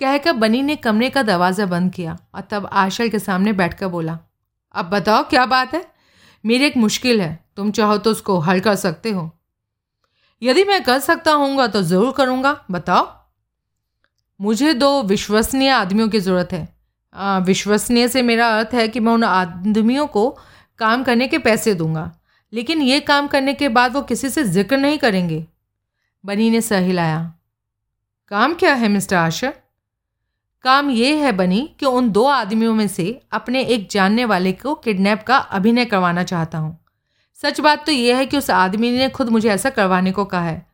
[0.01, 4.19] कहकर बनी ने कमरे का दरवाज़ा बंद किया और तब आशर के सामने बैठकर बोला,
[4.75, 5.85] अब बताओ क्या बात है?
[6.45, 9.31] मेरी एक मुश्किल है। तुम चाहो तो उसको हल कर सकते हो।
[10.43, 13.20] यदि मैं कर सकता हूँगा तो ज़रूर करूँगा। बताओ।
[14.41, 19.25] मुझे दो विश्वसनीय आदमियों की ज़रूरत है। विश्वसनीय से मेरा अर्थ है कि मैं उन
[19.25, 20.29] आदमियों को
[20.81, 22.11] काम करने के पैसे दूँगा,
[22.53, 25.45] लेकिन ये काम करने के बाद वो किसी से ज़िक्र नहीं करेंगे।
[26.25, 27.21] बनी ने सह हिलाया।
[28.31, 29.53] काम क्या है, मिस्टर आशर
[30.65, 34.75] काम ये है, बनी, कि उन दो आदमियों में से अपने एक जानने वाले को
[34.77, 36.77] किडनैप का अभिनय करवाना चाहता हूँ।
[37.39, 40.43] सच बात तो यह है कि उस आदमी ने खुद मुझे ऐसा करवाने को कहा
[40.43, 40.67] है।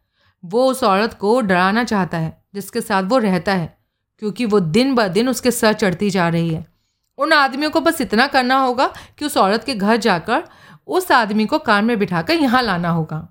[0.45, 3.77] वो उस औरत को डराना चाहता है। जिसके साथ वो रहता है,
[4.19, 6.65] क्योंकि वो दिन ब दिन उसके सर चढ़ती जा रही है।
[7.19, 8.87] उन आदमियों को बस इतना करना होगा
[9.19, 10.45] कि उस औरत के घर जाकर
[10.89, 13.27] उस आदमी को कार में बिठाकर यहाँ लाना होगा।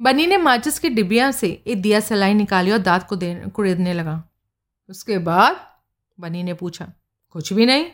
[0.00, 3.92] बनी ने माचिस की डिबिया से एक दिया सलाई निकाली और दांत को दे कुरेदने
[3.92, 4.22] लगा।
[4.88, 5.56] उसके बाद
[6.18, 6.86] बनी ने पूछा,
[7.30, 7.86] कुछ भी नहीं?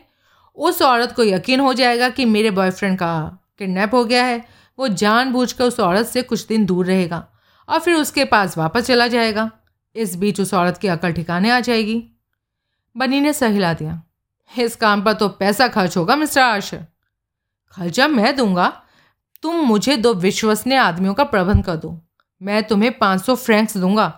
[0.57, 4.43] उस औरत को यकीन हो जाएगा कि मेरे बॉयफ्रेंड का किडनैप हो गया है।
[4.79, 7.27] वो जानबूझकर उस औरत से कुछ दिन दूर रहेगा।
[7.69, 9.49] और फिर उसके पास वापस चला जाएगा।
[9.95, 12.03] इस बीच उस औरत की अकल ठिकाने आ जाएगी।
[12.95, 14.01] बनी ने सहिला दिया।
[14.51, 16.85] इस काम पर तो पैसा खर्च होगा, मिस्टर आशर
[17.73, 18.67] खर्चा मैं दूँगा।
[19.43, 21.99] तुम मुझे दो विश्वसनीय आदमियों का प्रबंध कर दो।
[22.41, 24.11] मैं तुम्हें पाँच सौ फ्रैंक्स दूँगा।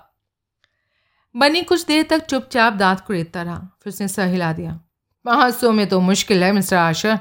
[1.35, 4.79] बनी कुछ देर तक चुपचाप दांत कुरेदता रहा। फिर उसने सहिला दिया।
[5.25, 7.19] पाँच सौ में तो मुश्किल है, मिस्टर आशर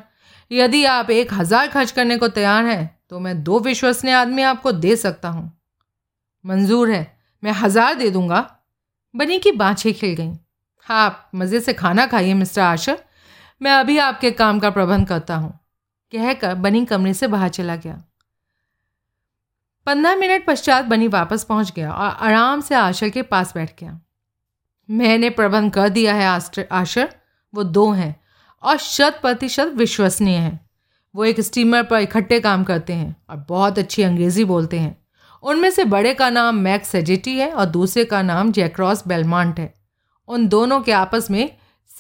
[0.51, 4.73] यदि आप एक हज़ार खर्च करने को तैयार हैं तो मैं दो विश्वसनीय आदमी आपको
[4.75, 5.51] दे सकता हूँ।
[6.45, 8.49] मंजूर है, मैं हज़ार दे दूँगा।
[9.15, 10.37] बनी की बाँछें खिल गईं।
[10.87, 12.99] आप मज़े से खाना खाइए, मिस्टर आशर
[13.61, 15.59] मैं अभी आपके काम का प्रबंध करता हूँ।
[16.13, 18.03] कहकर बनी कमरे से बाहर चला गया।
[19.87, 24.01] पंद्रह मिनट पश्चात बनी वापस पहुँच गया और आराम से आशर के पास बैठ गया।
[24.89, 26.27] मैंने प्रबंध कर दिया है
[26.73, 27.09] आशर
[27.55, 28.15] वो दो हैं
[28.63, 30.61] और शत प्रतिशत विश्वसनीय हैं।
[31.15, 35.04] वो एक स्टीमर पर इकट्ठे काम करते हैं और बहुत अच्छी अंग्रेज़ी बोलते हैं।
[35.45, 39.75] उनमें से बड़े का नाम मैक्स सेजेटी है और दूसरे का नाम जैक्रॉस बेलमांट है।
[40.29, 41.51] उन दोनों के आपस में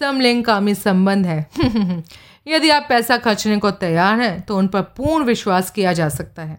[0.00, 1.46] समलिंगकामी संबंध है।
[2.46, 6.42] यदि आप पैसा खर्चने को तैयार हैं तो उन पर पूर्ण विश्वास किया जा सकता
[6.42, 6.59] है।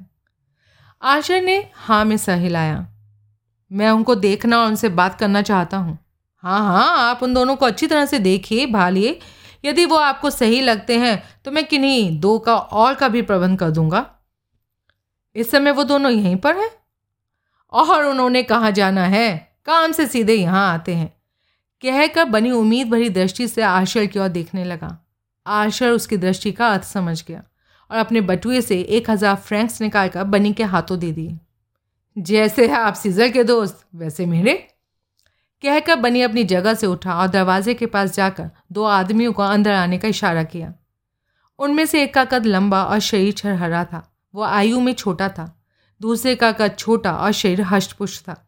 [1.02, 2.88] आशर ने हाँ में सहिलाया
[3.72, 5.98] मैं उनको देखना और उनसे बात करना चाहता हूँ।
[6.38, 9.20] हाँ हाँ आप उन दोनों को अच्छी तरह से देखिए, भालिए।
[9.66, 13.60] यदि वो आपको सही लगते हैं तो मैं किन्हीं दो का और का भी प्रबंध
[13.60, 14.06] कर दूँगा।
[15.36, 16.70] इस समय वो दोनों यहीं पर हैं?
[17.74, 19.56] और उन्होंने कहाँ जाना है?
[19.66, 21.14] काम से सीधे यहाँ आते हैं।
[21.84, 24.98] कहकर बनी उम्मीद भरी दृष्टि से आशर की ओर देखने लगा।
[25.46, 27.44] आशर उसकी दृष्टि का अर्थ समझ गया
[27.92, 31.38] और अपने बटुए से एक हज़ार फ्रैंक्स निकालकर बनी के हाथों दे दिए।
[32.18, 34.54] जैसे है आप सीजर के दोस्त, वैसे मेरे।
[35.64, 39.72] कहकर बनी अपनी जगह से उठा और दरवाजे के पास जाकर दो आदमियों को अंदर
[39.72, 40.74] आने का इशारा किया।
[41.60, 45.64] उनमें से एक का कद लंबा और शरीर छरहरा था। वो आयु में छोटा था।
[46.02, 48.42] दूसरे का कद छोटा और शरीर हष्टपुष्ट था।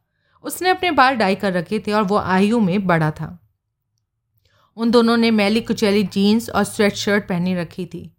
[0.44, 3.38] उसने अपने बाल डाई कर रखे थे और वो आयु में बड़ा था।
[4.78, 8.12] उन दोनों ने मैली कुचैली जीन्स और स्वेट शर्ट पहनी रखी थी।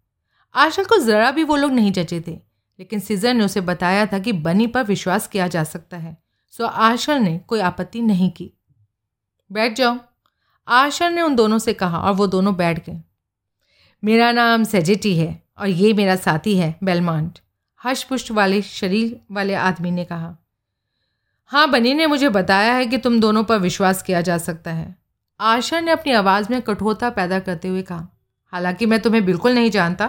[0.55, 2.33] आशा को ज़रा भी वो लोग नहीं जचे थे,
[2.79, 6.17] लेकिन सीजर ने उसे बताया था कि बनी पर विश्वास किया जा सकता है,
[6.51, 8.51] सो आशर ने कोई आपत्ति नहीं की।
[9.51, 9.99] बैठ जाओ
[10.69, 13.01] आशर ने उन दोनों से कहा और वो दोनों बैठ गए।
[14.03, 17.39] मेरा नाम सेजेटी है और ये मेरा साथी है बेलमांट
[17.85, 20.37] हर्षपुष्ट वाले शरीर वाले आदमी ने कहा
[21.47, 24.97] हाँ बनी ने मुझे बताया है कि तुम दोनों पर विश्वास किया जा सकता है।
[25.41, 28.09] आशा ने अपनी आवाज़ में कठोरता पैदा करते हुए कहा,
[28.53, 30.07] हालाँकि मैं तुम्हें बिल्कुल नहीं जानता।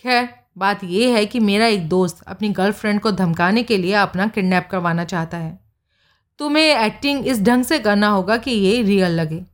[0.00, 4.26] खैर, बात यह है कि मेरा एक दोस्त अपनी गर्लफ्रेंड को धमकाने के लिए अपना
[4.26, 5.60] किडनैप करवाना चाहता है।
[6.38, 9.44] तुम्हें एक्टिंग इस ढंग से करना होगा कि ये रियल लगे।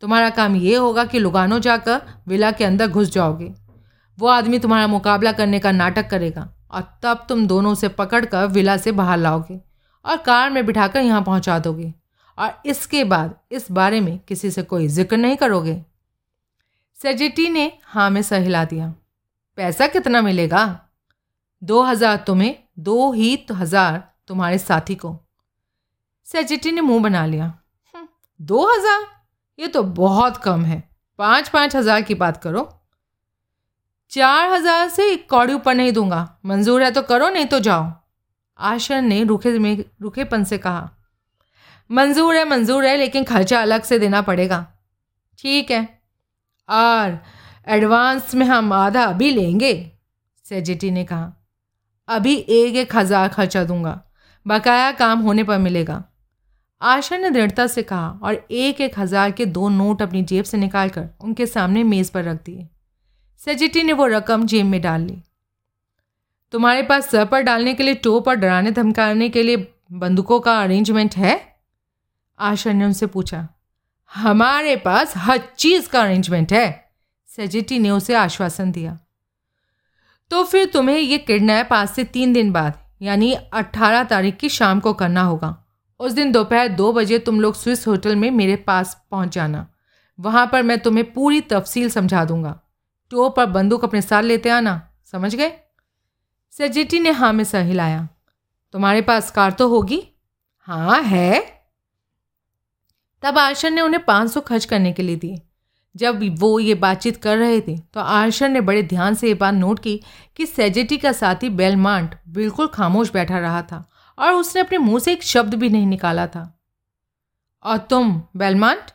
[0.00, 3.54] तुम्हारा काम ये होगा कि लुगानो जाकर विला के अंदर घुस जाओगे।
[4.18, 8.46] वो आदमी तुम्हारा मुकाबला करने का नाटक करेगा। और तब तुम दोनों से पकड़ कर
[8.46, 9.60] विला से बाहर लाओगे
[10.04, 11.92] और कार में बिठाकर यहाँ पहुँचा दोगे
[12.38, 15.74] और इसके बाद इस बारे में किसी से कोई ज़िक्र नहीं करोगे।
[16.98, 18.92] सेजिटी ने हाँ में सहिला दिया।
[19.58, 20.64] पैसा कितना मिलेगा?
[21.62, 25.16] दो हज़ार तुम्हें दो ही तो हज़ार तुम्हारे साथी को।
[26.26, 28.06] सेजिटी ने मुँह बना लिया। हम्म,
[28.40, 29.06] दो हज़ार?
[29.58, 30.82] ये तो बहुत कम है।
[31.18, 32.62] पाँच पाँच हज़ार की बात करो।
[34.14, 37.90] चार हज़ार से एक कौड़ी ऊपर नहीं दूँगा। मंजूर है तो करो, नहीं तो जाओ।
[38.58, 40.90] आशर ने रुखे में, रुखेपन से कहा।
[41.90, 44.66] मंजूर है मंजूर है, लेकिन खर्चा अलग से देना पड़ेगा।
[45.38, 45.82] ठीक है।
[46.68, 47.18] और
[47.68, 49.74] एडवांस में हम आधा अभी लेंगे,
[50.44, 51.32] सेजिटी ने कहा।
[52.08, 54.00] अभी एक एक हज़ार खर्चा दूँगा।
[54.46, 56.02] बकाया काम होने पर मिलेगा।
[56.82, 60.58] आशा ने दृढ़ता से कहा और एक एक हज़ार के दो नोट अपनी जेब से
[60.58, 62.68] निकालकर उनके सामने मेज़ पर रख दिए।
[63.44, 65.22] सेजिटी ने वो रकम जेब में डाल ली।
[66.52, 69.56] तुम्हारे पास सर पर डालने के लिए टोप और डराने धमकाने के लिए
[69.92, 71.56] बंदूकों का अरेंजमेंट है?
[72.38, 73.48] आशा ने उनसे पूछा।
[74.14, 76.92] हमारे पास हर चीज़ का अरेंजमेंट है,
[77.28, 78.98] सेजिटी ने उसे आश्वासन दिया।
[80.30, 84.80] तो फिर तुम्हें ये किडनैप आज से तीन दिन बाद, यानी अट्ठारह तारीख की शाम
[84.80, 85.64] को करना होगा।
[86.00, 89.66] उस दिन दोपहर दो बजे तुम लोग स्विस होटल में मेरे पास पहुँच जाना।
[90.20, 92.60] वहाँ पर मैं तुम्हें पूरी तफसील समझा दूँगा।
[93.10, 95.52] टोप और बंदूक अपने साथ लेते आना। समझ गए?
[96.50, 98.08] सजिटी ने हाँ में सर हिलाया।
[98.72, 100.02] तुम्हारे पास कार तो होगी?
[100.58, 101.40] हाँ है।
[103.22, 105.42] तब आर्शन ने उन्हें पाँच सौ खर्च करने के लिए दिए
[105.96, 109.54] जब वो ये बातचीत कर रहे थे तो आर्शन ने बड़े ध्यान से ये बात
[109.54, 110.00] नोट की
[110.36, 113.84] कि सेजेटी का साथी बेलमांट बिल्कुल खामोश बैठा रहा था
[114.18, 116.60] और उसने अपने मुँह से एक शब्द भी नहीं निकाला था।
[117.62, 118.90] और तुम बेलमांट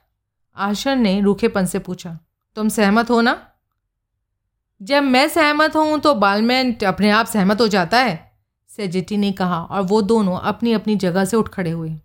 [0.55, 2.19] आर्शन ने रूखेपन से पूछा।
[2.55, 3.48] तुम सहमत हो ना?
[4.81, 8.31] जब मैं सहमत हूँ तो बालमेंट अपने आप सहमत हो जाता है,
[8.69, 11.95] सेजेटी ने कहा, और वो दोनों अपनी अपनी जगह से उठ खड़े हुए।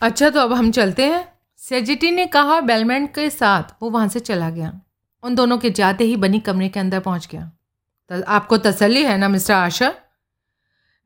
[0.00, 4.08] अच्छा तो अब हम चलते हैं। सेजिटी ने कहा, और बेलमेंट के साथ वो वहाँ
[4.08, 4.80] से चला गया।
[5.22, 7.50] उन दोनों के जाते ही बनी कमरे के अंदर पहुँच गया।
[8.10, 9.94] तो आपको तसल्ली है ना, मिस्टर आशर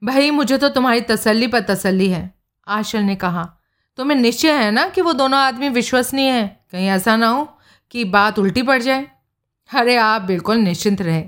[0.03, 2.35] भाई, मुझे तो तुम्हारी तसल्ली पर तसल्ली है
[2.67, 3.45] आशर ने कहा।
[3.97, 6.61] तुम्हें निश्चय है ना कि वो दोनों आदमी विश्वसनीय हैं?
[6.73, 7.45] कहीं ऐसा ना हो
[7.91, 9.07] कि बात उल्टी पड़ जाए।
[9.75, 11.25] अरे आप बिल्कुल निश्चिंत रहे।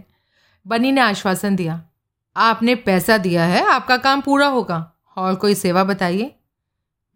[0.66, 1.82] बनी ने आश्वासन दिया।
[2.36, 6.34] आपने पैसा दिया है, आपका काम पूरा होगा। और कोई सेवा बताइए?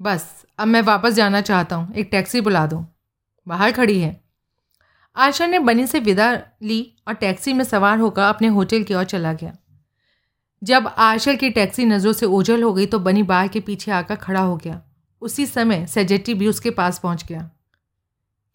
[0.03, 2.87] बस, अब मैं वापस जाना चाहता हूँ। एक टैक्सी बुला दो।
[3.49, 4.21] बाहर खड़ी है।
[5.17, 9.05] आशा ने बनी से विदा ली और टैक्सी में सवार होकर अपने होटल की ओर
[9.05, 9.57] चला गया।
[10.63, 14.17] जब आशा की टैक्सी नज़रों से ओझल हो गई तो बनी बार के पीछे आकर
[14.17, 14.83] खड़ा हो गया।
[15.21, 17.51] उसी समय सेजेटी भी उसके पास पहुँच गया।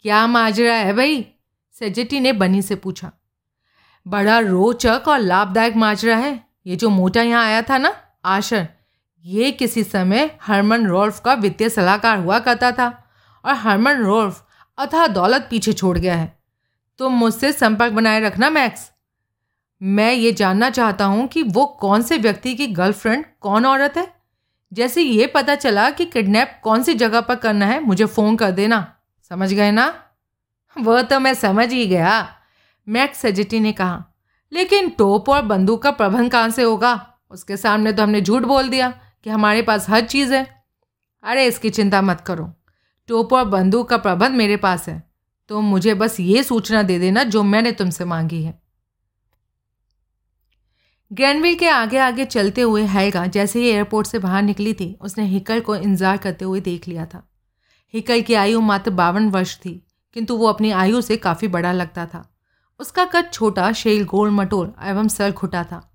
[0.02, 1.26] क्या माजरा है भाई?
[1.82, 3.10] सेजेटी ने बनी से पूछा,
[4.06, 6.32] बड़ा रोचक और लाभदायक माजरा है।
[6.66, 7.92] ये जो मोटा यहाँ आया था ना,
[8.24, 8.66] आशर,
[9.24, 12.86] ये किसी समय हरमन रोल्फ का वित्तीय सलाहकार हुआ करता था
[13.44, 14.44] और हरमन रोल्फ
[14.78, 16.32] अथा दौलत पीछे छोड़ गया है।
[16.98, 18.90] तुम मुझसे संपर्क बनाए रखना, मैक्स।
[19.80, 24.06] मैं ये जानना चाहता हूँ कि वो कौन से व्यक्ति की गर्लफ्रेंड कौन औरत है?
[24.72, 28.50] जैसे ये पता चला कि किडनैप कौन सी जगह पर करना है, मुझे फ़ोन कर
[28.52, 28.86] देना।
[29.30, 29.92] समझ गए ना?
[30.76, 32.28] वह तो मैं समझ ही गया।
[32.86, 34.04] मैक्स सजिटी ने कहा,
[34.52, 36.94] लेकिन टोप और बंदूक का प्रबंध कहाँ से होगा?
[37.30, 38.90] उसके सामने तो हमने झूठ बोल दिया
[39.24, 40.46] कि हमारे पास हर चीज़ है।
[41.24, 42.52] अरे, इसकी चिंता मत करो।
[43.08, 45.02] टोप और बंदूक का प्रबंध मेरे पास है।
[45.50, 48.60] तो मुझे बस ये सूचना दे देना जो मैंने तुमसे मांगी है।
[51.10, 55.24] ग्रैंडविल के आगे आगे चलते हुए हैगा जैसे ही एयरपोर्ट से बाहर निकली थी, उसने
[55.24, 57.22] हिकल को इंतज़ार करते हुए देख लिया था।
[57.94, 59.74] हिकल की आयु मात्र बावन वर्ष थी।
[60.16, 62.24] किंतु वो अपनी आयु से काफ़ी बड़ा लगता था।
[62.80, 65.88] उसका कद छोटा, शेल, गोल, मटोल एवं सर खुटा था।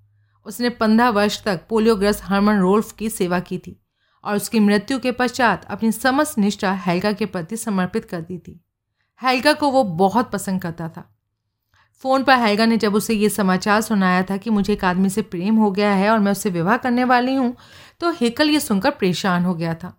[0.45, 3.79] उसने पंद्रह वर्ष तक पोलियोग्रस्त हरमन रोल्फ की सेवा की थी
[4.23, 8.59] और उसकी मृत्यु के पश्चात अपनी समस्त निष्ठा हेल्गा के प्रति समर्पित कर दी थी।
[9.21, 11.03] हेल्गा को वो बहुत पसंद करता था।
[12.03, 15.21] फ़ोन पर हेल्गा ने जब उसे ये समाचार सुनाया था कि मुझे एक आदमी से
[15.21, 17.55] प्रेम हो गया है और मैं उससे विवाह करने वाली हूँ
[17.99, 19.93] तो हेकल ये सुनकर परेशान हो गया था।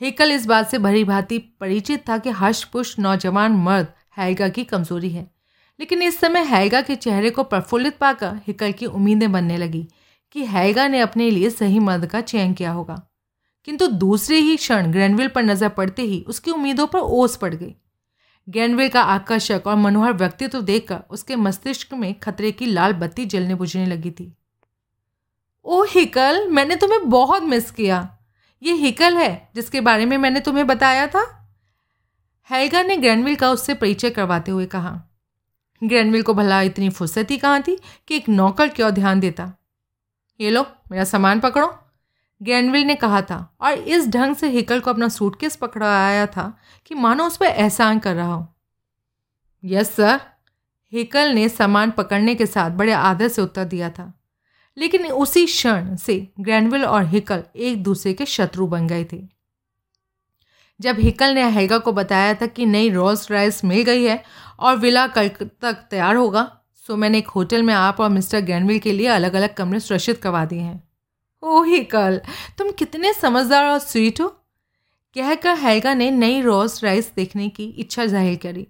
[0.00, 3.86] हेकल इस बात से भरी भांति परिचित था कि हर्षपुष्ट नौजवान मर्द
[4.18, 5.30] हैगा की कमज़ोरी है।
[5.80, 9.88] लेकिन इस समय हैगा के चेहरे को प्रफुल्लित पाकर हिकल की उम्मीदें बनने लगी
[10.32, 13.02] कि हैगा ने अपने लिए सही मर्द का चयन किया होगा।
[13.64, 17.74] किंतु दूसरे ही क्षण ग्रैनविल पर नज़र पड़ते ही उसकी उम्मीदों पर ओस पड़ गई।
[18.48, 23.54] ग्रैनविल का आकर्षक और मनोहर व्यक्तित्व देखकर उसके मस्तिष्क में खतरे की लाल बत्ती जलने
[23.54, 24.36] बुझने लगी थी।
[25.64, 28.17] ओ हिकल, मैंने तुम्हें बहुत मिस किया।
[28.62, 31.34] ये हिकल है, जिसके बारे में मैंने तुम्हें बताया था?
[32.50, 35.02] हैगा ने ग्रैनविल का उससे परिचय करवाते हुए कहा।
[35.84, 39.52] ग्रैंडविल को भला इतनी फुर्सत ही कहाँ थी कि एक नौकर क्यों ध्यान देता?
[40.40, 41.78] ये लो, मेरा सामान पकड़ो।
[42.42, 46.58] ग्रैंडविल ने कहा था, और इस ढंग से हिकल को अपना सूटकेस पकड़ा आया था
[46.86, 48.54] कि मानो उस पर एहसान कर रहा हो।
[49.64, 50.20] Yes, sir.
[50.92, 54.17] हिकल ने सामान पकड़ने के साथ बड़े आदर से उत्तर दिया था।
[54.78, 59.20] लेकिन उसी क्षण से ग्रैंडविल और हिकल एक दूसरे के शत्रु बन गए थे।
[60.80, 64.22] जब हिकल ने हेगा को बताया था कि नई रोल्स राइस मिल गई है
[64.58, 66.50] और विला कल तक तैयार होगा
[66.84, 70.20] सो मैंने एक होटल में आप और मिस्टर ग्रैंडविल के लिए अलग अलग कमरे सुरक्षित
[70.22, 70.82] करवा दिए हैं।
[71.42, 72.20] ओह हिकल,
[72.58, 74.28] तुम कितने समझदार और स्वीट हो।
[75.16, 78.66] कहकर हेगा ने नई रोल्स राइस देखने की इच्छा ज़ाहिर करी।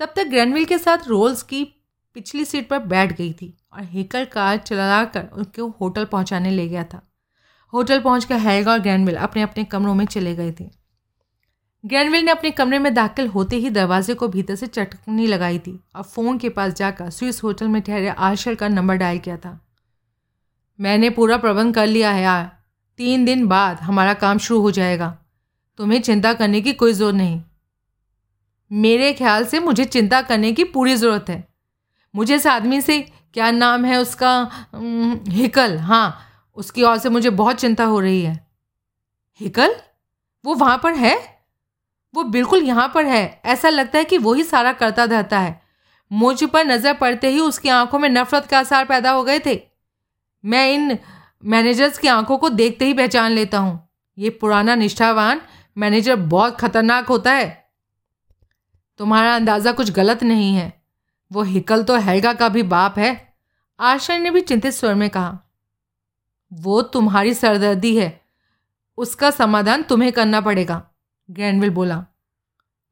[0.00, 1.64] तब तक ग्रैंडविल के साथ रोल्स की
[2.14, 6.84] पिछली सीट पर बैठ गई थी और हेकल कार चलाकर उनको होटल पहुँचाने ले गया
[6.84, 7.08] था।
[7.72, 10.70] होटल पहुंचकर हेगा और ग्रैंडविल अपने अपने कमरों में चले गए थे।
[11.84, 15.80] ग्रैंडविल ने अपने कमरे में दाखिल होते ही दरवाजे को भीतर से चटकनी लगाई थी
[15.96, 19.60] और फ़ोन के पास जाकर स्विस होटल में ठहरे आशल का नंबर डायल किया था।
[20.80, 22.58] मैंने पूरा प्रबंध कर लिया है यार।
[22.96, 25.18] तीन दिन बाद हमारा काम शुरू हो जाएगा।
[25.76, 27.42] तुम्हें चिंता करने की कोई ज़रूरत नहीं।
[28.72, 31.51] मेरे ख्याल से मुझे चिंता करने की पूरी ज़रूरत है।
[32.14, 33.00] मुझे इस आदमी से
[33.34, 34.50] क्या नाम है उसका?
[35.28, 38.46] हिकल। हाँ उसकी ओर से मुझे बहुत चिंता हो रही है।
[39.40, 39.74] हिकल?
[40.44, 41.16] वो वहाँ पर है?
[42.14, 45.60] वो बिल्कुल यहाँ पर है। ऐसा लगता है कि वही सारा करता रहता है।
[46.12, 49.60] मुझ पर नज़र पड़ते ही उसकी आँखों में नफरत का आसार पैदा हो गए थे।
[50.44, 50.98] मैं इन
[51.44, 53.88] मैनेजर्स की आँखों को देखते ही पहचान लेता हूँ।
[54.18, 55.40] ये पुराना निष्ठावान
[55.76, 57.70] मैनेजर बहुत खतरनाक होता है।
[58.98, 60.81] तुम्हारा अंदाज़ा कुछ गलत नहीं है।
[61.32, 63.34] वो हिकल तो हैगा का भी बाप है।
[63.78, 65.38] आशा ने भी चिंतित स्वर में कहा,
[66.52, 68.20] वो तुम्हारी सरदर्दी है।
[68.98, 70.82] उसका समाधान तुम्हें करना पड़ेगा,
[71.28, 72.04] ग्रैंडविल बोला।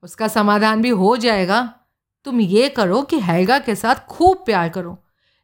[0.03, 1.63] उसका समाधान भी हो जाएगा।
[2.27, 4.97] तुम ये करो कि हैगा के साथ खूब प्यार करो।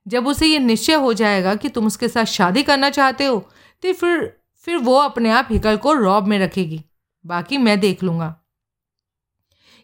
[0.06, 3.38] जब उसे ये निश्चय हो जाएगा कि तुम उसके साथ शादी करना चाहते हो
[3.82, 6.84] तो फिर फिर वो अपने आप हिकल को रॉब में रखेगी।
[7.24, 8.34] बाकी मैं देख लूँगा।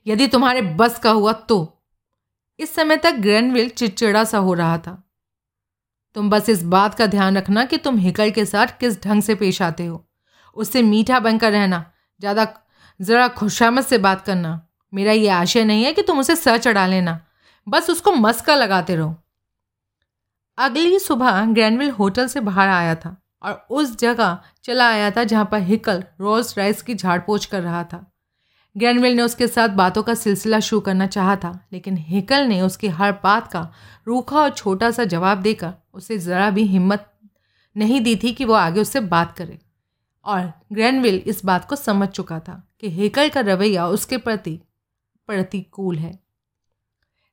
[0.06, 1.58] यदि तुम्हारे बस का हुआ तो
[2.62, 5.02] इस समय तक ग्रैंडविल चिड़चिड़ा सा हो रहा था।
[6.16, 9.34] तुम बस इस बात का ध्यान रखना कि तुम हिकल के साथ किस ढंग से
[9.34, 10.04] पेश आते हो।
[10.56, 11.84] उससे मीठा बनकर रहना,
[12.20, 12.46] ज़्यादा
[13.00, 14.60] ज़रा खुशामद से बात करना।
[14.92, 17.18] मेरा ये आशय नहीं है कि तुम उसे सर चढ़ा लेना।
[17.66, 19.14] बस उसको मस्का लगाते रहो।
[20.58, 25.44] अगली सुबह ग्रैंडविल होटल से बाहर आया था और उस जगह चला आया था जहाँ
[25.52, 28.06] पर हिकल रोल्स राइस की झाड़ पोछ कर रहा था।
[28.76, 32.88] ग्रैनविल ने उसके साथ बातों का सिलसिला शुरू करना चाहा था, लेकिन हिकल ने उसकी
[32.88, 33.72] हर बात का
[34.06, 37.12] रूखा और छोटा सा जवाब देकर उसे ज़रा भी हिम्मत
[37.76, 39.58] नहीं दी थी कि वो आगे उससे बात करे।
[40.24, 44.58] और ग्रैनविल इस बात को समझ चुका था कि हेकल का रवैया उसके प्रति
[45.28, 46.18] प्रतिकूल है।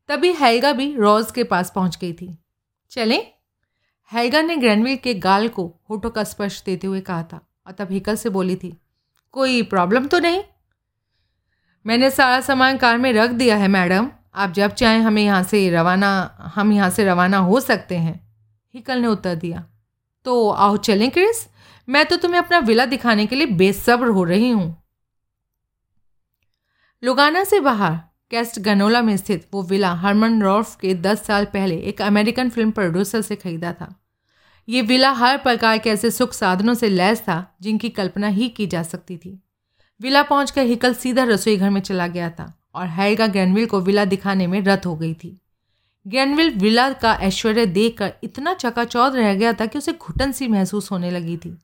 [0.10, 2.38] तभी हैगा भी रोज के पास पहुँच गई थी।
[2.92, 3.32] चलें?
[4.12, 7.92] हैगा ने ग्रैनविल के गाल को होठों का स्पर्श देते हुए कहा था और तब
[7.92, 8.78] हिकल से बोली थी,
[9.32, 10.44] कोई प्रॉब्लम तो नहीं?
[11.86, 15.70] मैंने सारा सामान कार में रख दिया है, मैडम। आप जब चाहें हमें यहाँ से
[15.70, 18.34] रवाना, हम यहाँ से रवाना हो सकते हैं।
[18.74, 19.66] हिकल ने उत्तर दिया।
[20.26, 21.48] तो आओ चलें, क्रिस।
[21.90, 24.84] मैं तो तुम्हें अपना विला दिखाने के लिए बेसब्र हो रही हूँ।
[27.04, 28.00] लुगाना से बाहर,
[28.32, 32.72] कैस्ट गनोला में स्थित वो विला हरमन रॉर्फ के दस साल पहले एक अमेरिकन फ़िल्म
[32.72, 33.96] प्रोड्यूसर से खरीदा था।
[34.70, 38.68] ये विला हर प्रकार के ऐसे सुख साधनों से लैस था जिनकी कल्पना ही की
[38.68, 39.44] जा सकती थी।
[40.02, 44.06] विला पहुंचकर हिकल सीधा रसोई घर में चला गया था और हैगा ग्रैनविल को विला
[44.06, 45.40] दिखाने में रत हो गई थी।
[46.08, 50.92] ग्रैनविल विला का ऐश्वर्य देखकर इतना चकाचौध रह गया था कि उसे घुटन सी महसूस
[50.92, 51.58] होने लगी थी।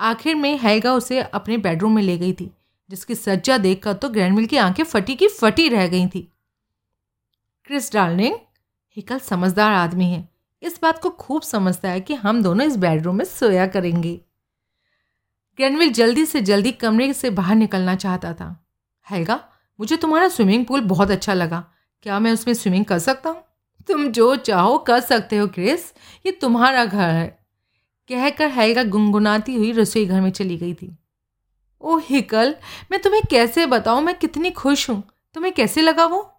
[0.00, 2.50] आखिर में हैगा उसे अपने बेडरूम में ले गई थी,
[2.90, 6.32] जिसकी सज्जा देखकर तो ग्रैंडविल की आँखें फटी की फटी रह गई थी।
[7.64, 8.34] क्रिस डार्लिंग,
[8.96, 10.28] हिकल समझदार आदमी है।
[10.62, 14.20] इस बात को खूब समझता है कि हम दोनों इस बेडरूम में सोया करेंगे।
[15.56, 18.66] ग्रैंडविल जल्दी से जल्दी कमरे से बाहर निकलना चाहता था।
[19.10, 19.48] हैगा
[19.80, 23.42] मुझे तुम्हारा स्विमिंग पूल बहुत अच्छा लगा। क्या मैं उसमें स्विमिंग कर सकता हूँ?
[23.86, 25.92] तुम जो चाहो कर सकते हो, क्रिस।
[26.26, 27.38] ये तुम्हारा घर है।
[28.08, 30.98] कहकर हैगा गुनगुनाती हुई रसोई घर में चली गई थी।
[31.80, 32.56] ओह, हिकल,
[32.90, 34.02] मैं तुम्हें कैसे बताऊँ?
[34.02, 35.02] मैं कितनी खुश हूँ।
[35.34, 36.32] तुम्हें कैसे लगा वो?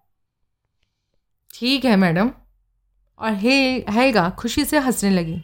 [1.53, 2.31] ठीक है, मैडम।
[3.19, 5.43] और हे हैगा खुशी से हंसने लगी।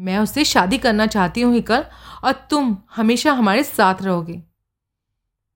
[0.00, 1.84] मैं उससे शादी करना चाहती हूँ, हिकल,
[2.24, 4.42] और तुम हमेशा हमारे साथ रहोगे।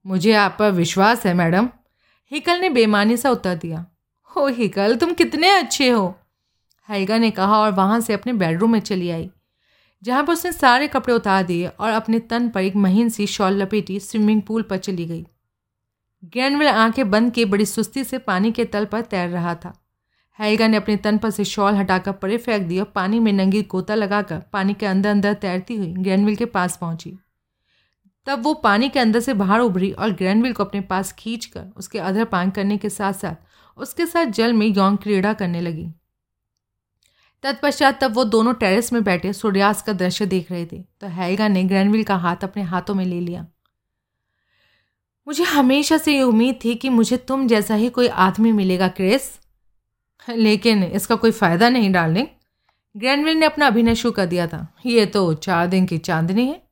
[0.05, 1.69] मुझे आप पर विश्वास है, मैडम।
[2.31, 3.85] हिकल ने बेमानी सा उत्तर दिया।
[4.31, 6.15] हो, हिकल, तुम कितने अच्छे हो।
[6.89, 9.29] हैगा ने कहा और वहाँ से अपने बेडरूम में चली आई,
[10.03, 13.53] जहाँ पर उसने सारे कपड़े उतार दिए और अपने तन पर एक महीन सी शॉल
[13.53, 15.25] लपेटी स्विमिंग पूल पर चली गई।
[16.23, 19.73] ग्रैंडविल आँखें बंद किए बड़ी सुस्ती से पानी के तल पर तैर रहा था।
[20.41, 23.95] हैगा ने अपने तन पर से शॉल हटाकर परे फेंक दिया पानी में नंगी गोता
[23.95, 27.17] लगाकर पानी के अंदर अंदर तैरती हुई ग्रैंडविल के पास पहुँची।
[28.27, 31.99] तब वो पानी के अंदर से बाहर उभरी और ग्रैंडविल को अपने पास खींचकर उसके
[31.99, 33.35] अधर पान करने के साथ साथ
[33.77, 35.87] उसके साथ जल में यौन क्रीड़ा करने लगी।
[37.43, 41.47] तत्पश्चात तब वो दोनों टेरेस में बैठे सूर्यास्त का दृश्य देख रहे थे तो हैगा
[41.47, 43.45] ने ग्रैंडविल का हाथ अपने हाथों में ले लिया।
[45.27, 49.39] मुझे हमेशा से ये उम्मीद थी कि मुझे तुम जैसा ही कोई आदमी मिलेगा, क्रेस।
[50.29, 52.27] लेकिन इसका कोई फ़ायदा नहीं डार्लिंग।
[52.97, 56.63] ग्रैंडविल ने अपना अभिनय शुरू कर दिया था। ये तो चार दिन की चांदनी है।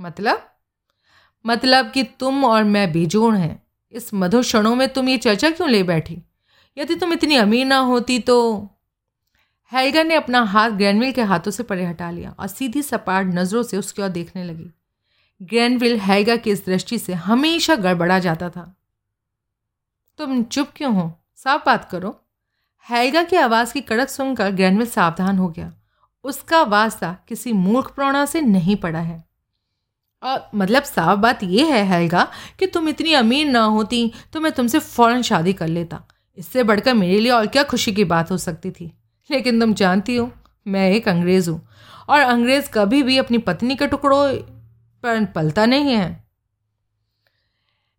[0.00, 0.50] मतलब?
[1.46, 5.70] मतलब कि तुम और मैं बेजोड़ हैं। इस मधुर क्षणों में तुम ये चर्चा क्यों
[5.70, 6.22] ले बैठी?
[6.78, 8.68] यदि तुम इतनी अमीर ना होती तो?
[9.72, 13.62] हेल्गर ने अपना हाथ ग्रैनविल के हाथों से परे हटा लिया और सीधी सपाट नज़रों
[13.62, 14.70] से उसकी ओर देखने लगी।
[15.42, 18.76] ग्रैनविल हैगा की इस दृष्टि से हमेशा गड़बड़ा जाता था।
[20.18, 21.18] तुम चुप क्यों हो?
[21.36, 22.19] साफ़ बात करो।
[22.90, 25.72] हैगा की आवाज़ की कड़क सुनकर ग्रैनविल सावधान हो गया।
[26.24, 29.24] उसका वास्ता किसी मूर्ख प्रोणा से नहीं पड़ा है।
[30.22, 32.26] और मतलब साफ़ बात यह है हैगा
[32.58, 36.02] कि तुम इतनी अमीर ना होती तो मैं तुमसे फ़ौरन शादी कर लेता।
[36.38, 38.92] इससे बढ़कर मेरे लिए और क्या खुशी की बात हो सकती थी।
[39.30, 40.30] लेकिन तुम जानती हो,
[40.66, 41.68] मैं एक अंग्रेज़ हूँ
[42.08, 44.36] और अंग्रेज़ कभी भी अपनी पत्नी के टुकड़ों
[45.04, 46.24] पर पलता नहीं है।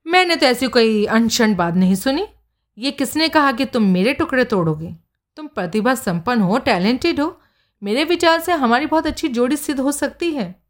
[0.06, 2.28] मैंने तो ऐसी कोई अनशन बात नहीं सुनी।
[2.78, 4.96] ये किसने कहा कि तुम मेरे टुकड़े तोड़ोगे?
[5.36, 7.42] तुम प्रतिभा संपन्न हो, टैलेंटेड हो।
[7.84, 10.64] मेरे विचार से हमारी बहुत अच्छी जोड़ी सिद्ध हो सकती है।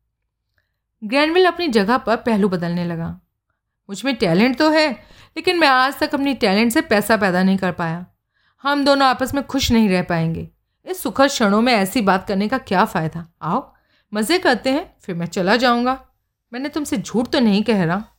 [1.04, 3.22] ग्रैंडविल अपनी जगह पर पहलू बदलने लगा।
[3.90, 4.92] मुझमें टैलेंट तो है,
[5.38, 8.06] लेकिन मैं आज तक अपनी टैलेंट से पैसा पैदा नहीं कर पाया।
[8.62, 10.50] हम दोनों आपस में खुश नहीं रह पाएँगे।
[10.86, 13.34] इस सुखद क्षणों में ऐसी बात करने का क्या फ़ायदा?
[13.42, 13.74] आओ,
[14.14, 16.06] मज़े करते हैं, फिर मैं चला जाऊँगा।
[16.54, 18.11] मैंने तुमसे झूठ तो नहीं कह रहा।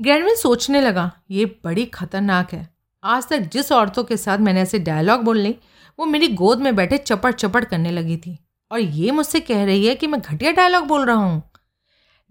[0.00, 2.68] ग्रैंडविल सोचने लगा, ये बड़ी खतरनाक है।
[3.04, 5.54] आज तक जिस औरतों के साथ मैंने ऐसे डायलॉग बोल ली,
[5.98, 8.38] वो मेरी गोद में बैठे चपड़ चपड़ करने लगी थी।
[8.72, 11.42] और ये मुझसे कह रही है कि मैं घटिया डायलॉग बोल रहा हूँ।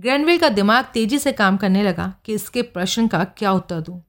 [0.02, 4.02] ग्रैंडविल का दिमाग तेज़ी से काम करने लगा कि इसके प्रश्न का क्या उत्तर दूँ।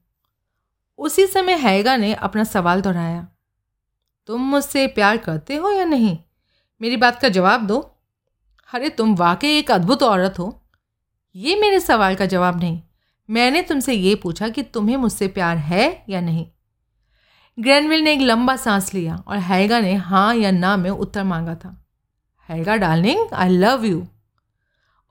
[0.99, 3.27] उसी समय हैगा ने अपना सवाल दोहराया,
[4.29, 6.17] तुम मुझसे प्यार करते हो या नहीं?
[6.81, 7.79] मेरी बात का जवाब दो।
[8.73, 10.63] अरे, तुम वाकई एक अद्भुत औरत हो।
[11.35, 12.81] ये मेरे सवाल का जवाब नहीं।
[13.29, 16.45] मैंने तुमसे ये पूछा कि तुम्हें मुझसे प्यार है या नहीं?
[17.57, 21.55] ग्रैनविल ने एक लंबा सांस लिया और हैगा ने हाँ या ना में उत्तर मांगा
[21.55, 21.75] था।
[22.49, 24.05] हैगा डार्लिंग आई लव यू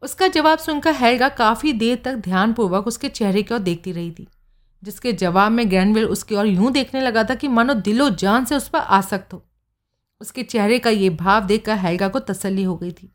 [0.02, 4.26] उसका जवाब सुनकर हैगा काफ़ी देर तक ध्यानपूर्वक उसके चेहरे की ओर देखती रही थी,
[4.82, 8.56] जिसके जवाब में ग्रैनविल उसकी ओर यूँ देखने लगा था कि मानो दिलो जान से
[8.56, 9.42] उस पर आसक्त हो।
[10.20, 13.10] उसके चेहरे का ये भाव देखकर हैगा को तसल्ली हो गई थी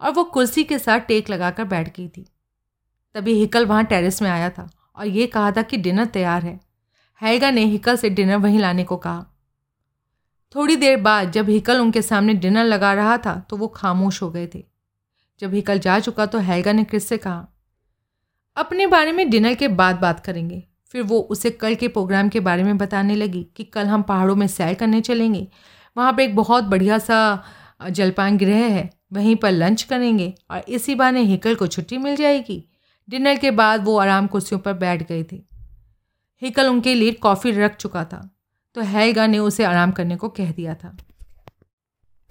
[0.00, 2.26] और वो कुर्सी के साथ टेक लगाकर बैठ गई थी।
[3.14, 6.58] तभी हिकल वहाँ टेरेस में आया था और ये कहा था कि डिनर तैयार है।
[7.20, 9.26] हैगा ने हिकल से डिनर वहीं लाने को कहा।
[10.54, 14.30] थोड़ी देर बाद जब हिकल उनके सामने डिनर लगा रहा था तो वो खामोश हो
[14.30, 14.64] गए थे।
[15.40, 17.46] जब हिकल जा चुका तो हैगा ने क्रिस से कहा,
[18.56, 22.40] अपने बारे में डिनर के बाद बात करेंगे। फिर वो उसे कल के प्रोग्राम के
[22.40, 25.46] बारे में बताने लगी कि कल हम पहाड़ों में सैर करने चलेंगे।
[25.96, 27.44] वहाँ पर एक बहुत बढ़िया सा
[27.82, 32.64] जलपान गृह है। वहीं पर लंच करेंगे और इसी बहाने हिकल को छुट्टी मिल जाएगी।
[33.10, 35.46] डिनर के बाद वो आराम कुर्सियों पर बैठ गई थी।
[36.42, 38.28] हिकल उनके लिए कॉफ़ी रख चुका था
[38.76, 40.96] तो हैगा ने उसे आराम करने को कह दिया था।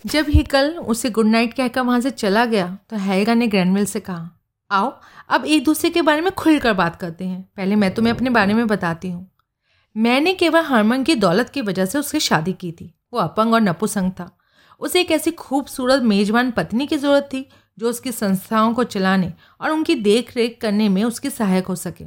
[0.05, 3.99] जब हिकल उसे गुड नाइट कहकर वहाँ से चला गया तो हैगा ने ग्रैंडविल से
[3.99, 4.29] कहा,
[4.71, 4.93] आओ,
[5.29, 8.53] अब एक दूसरे के बारे में खुलकर बात करते हैं। पहले मैं तुम्हें अपने बारे
[8.53, 9.29] में बताती हूँ।
[9.95, 13.61] मैंने केवल हरमन की दौलत की वजह से उसकी शादी की थी। वो अपंग और
[13.61, 14.29] नपुसंग था।
[14.81, 17.47] उसे एक ऐसी खूबसूरत, मेजबान पत्नी की ज़रूरत थी
[17.79, 22.05] जो उसकी संस्थाओं को चलाने और उनकी देख रेख करने में उसकी सहायक हो सके।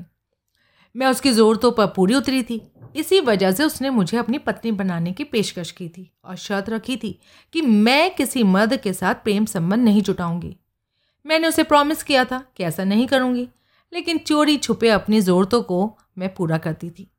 [0.94, 2.60] मैं उसकी ज़रूरतों पर पूरी उतरी थी।
[2.96, 6.96] इसी वजह से उसने मुझे अपनी पत्नी बनाने की पेशकश की थी और शर्त रखी
[6.96, 7.18] थी
[7.54, 10.56] कि मैं किसी मर्द के साथ प्रेम संबंध नहीं जुटाऊँगी।
[11.26, 13.48] मैंने उसे प्रॉमिस किया था कि ऐसा नहीं करूँगी,
[13.92, 17.10] लेकिन चोरी छुपे अपनी ज़रूरतों को मैं पूरा करती थी।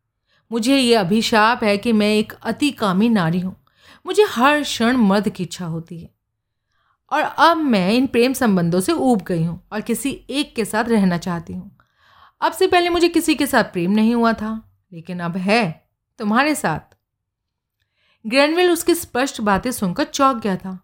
[0.51, 3.55] मुझे ये अभिशाप है कि मैं एक अति कामी नारी हूँ।
[4.05, 6.12] मुझे हर क्षण मर्द की इच्छा होती है।
[7.13, 10.83] और अब मैं इन प्रेम संबंधों से ऊब गई हूँ और किसी एक के साथ
[10.83, 11.77] रहना चाहती हूँ।
[12.41, 15.89] अब से पहले मुझे किसी के साथ प्रेम नहीं हुआ था, लेकिन अब है
[16.19, 16.95] तुम्हारे साथ।
[18.25, 20.79] ग्रैनविल उसकी स्पष्ट बातें सुनकर चौंक गया था।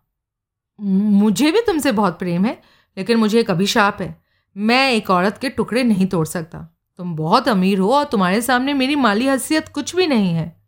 [0.80, 2.62] मुझे भी तुमसे बहुत प्रेम है,
[2.98, 4.16] लेकिन मुझे एक अभिशाप है।
[4.58, 6.68] मैं एक औरत के टुकड़े नहीं तोड़ सकता।
[6.98, 10.62] तुम बहुत अमीर हो और तुम्हारे सामने मेरी माली हैसियत कुछ भी नहीं है।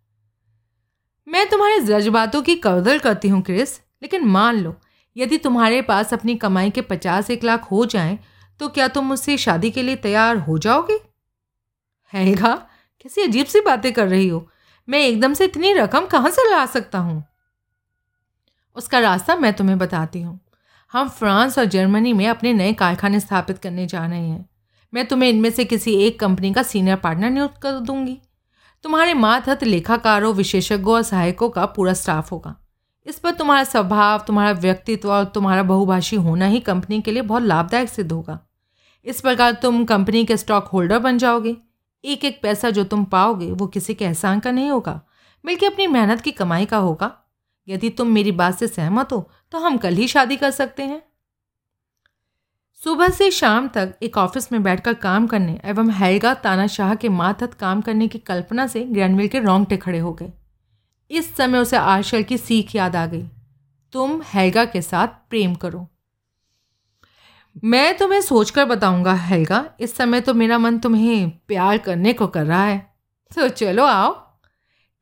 [1.28, 4.76] मैं तुम्हारे जज्बातों की कदर करती हूँ, क्रिस, लेकिन मान लो
[5.18, 8.20] यदि तुम्हारे पास अपनी कमाई के पचास एक लाख हो जाएँ
[8.60, 11.00] तो क्या तुम मुझसे शादी के लिए तैयार हो जाओगे?
[12.14, 12.56] हैगा,
[13.02, 14.50] कैसी अजीब सी बातें कर रही हो।
[14.90, 17.24] मैं एकदम से इतनी रकम कहाँ से ला सकता हूँ?
[18.76, 20.40] उसका रास्ता मैं तुम्हें बताती हूँ।
[20.92, 24.50] हम फ्रांस और जर्मनी में अपने नए कारखाने स्थापित करने जा रहे हैं।
[24.94, 28.22] मैं तुम्हें इनमें से किसी एक कंपनी का सीनियर पार्टनर नियुक्त कर दूँगी।
[28.84, 32.56] तुम्हारे मातहत लेखाकारों, विशेषज्ञों और सहायकों का पूरा स्टाफ होगा।
[33.06, 37.44] इस पर तुम्हारा स्वभाव, तुम्हारा व्यक्तित्व और तुम्हारा बहुभाषी होना ही कंपनी के लिए बहुत
[37.44, 38.40] लाभदायक सिद्ध होगा।
[39.06, 41.56] इस प्रकार तुम कंपनी के स्टॉक होल्डर बन जाओगे।
[42.06, 45.02] एक एक पैसा जो तुम पाओगे, वो किसी के एहसान का नहीं होगा।
[45.46, 47.12] बल्कि अपनी मेहनत की कमाई का होगा।
[47.68, 51.02] यदि तुम मेरी बात से सहमत हो तो हम कल ही शादी कर सकते हैं।
[52.80, 57.54] सुबह से शाम तक एक ऑफ़िस में बैठकर काम करने एवं हैगा तानाशाह के मातहत
[57.54, 60.32] काम करने की कल्पना से ग्रैंडविल के रोंगटे खड़े हो गए।
[61.12, 63.24] इस समय उसे आशल की सीख याद आ गई।
[63.94, 65.88] तुम हैगा के साथ प्रेम करो।
[67.64, 72.46] मैं तुम्हें सोचकर बताऊँगा हैगा इस समय तो मेरा मन तुम्हें प्यार करने को कर
[72.46, 72.96] रहा है।
[73.36, 74.14] तो चलो आओ।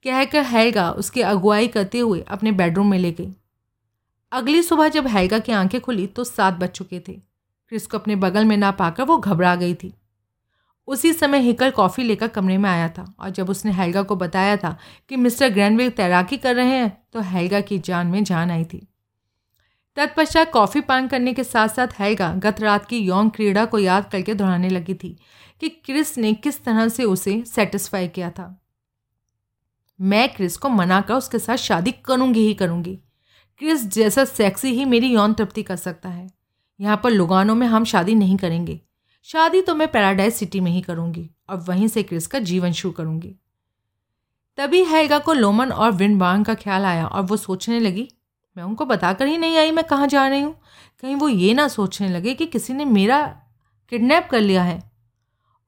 [0.03, 3.34] कहकर हैगा उसकी अगुवाई करते हुए अपने बेडरूम में ले गई।
[4.32, 7.14] अगली सुबह जब हैगा की आँखें खुली तो सात बज चुके थे।
[7.70, 9.93] क्रिस को अपने बगल में ना पाकर वो घबरा गई थी।
[10.89, 14.55] उसी समय हिकल कॉफ़ी लेकर कमरे में आया था और जब उसने हेल्गा को बताया
[14.57, 14.77] था
[15.09, 18.87] कि मिस्टर ग्रैंडविल तैराकी कर रहे हैं तो हैगा की जान में जान आई थी।
[19.97, 24.09] तत्पश्चात कॉफ़ी पान करने के साथ साथ हैगा गत रात की यौन क्रीड़ा को याद
[24.11, 25.15] करके दोहराने लगी थी
[25.61, 28.55] कि क्रिस ने किस तरह से उसे सेटिस्फाई किया था।
[29.99, 32.99] मैं क्रिस को मना कर उसके साथ शादी करूँगी ही करूँगी।
[33.61, 36.29] क्रिस जैसा सेक्सी ही मेरी यौन तृप्ति कर सकता है।
[36.79, 38.81] यहाँ पर लुगानों में हम शादी नहीं करेंगे।
[39.24, 42.91] शादी तो मैं पैराडाइज सिटी में ही करूँगी और वहीं से क्रिस का जीवन शुरू
[42.91, 43.36] करूँगी।
[44.57, 48.07] तभी हैगा को लोमन और विनबांग का ख्याल आया और वो सोचने लगी
[48.57, 50.53] मैं उनको बताकर ही नहीं आई मैं कहाँ जा रही हूँ?
[51.01, 53.22] कहीं वो ये ना सोचने लगे कि किसी ने मेरा
[53.91, 54.82] किडनैप कर लिया है।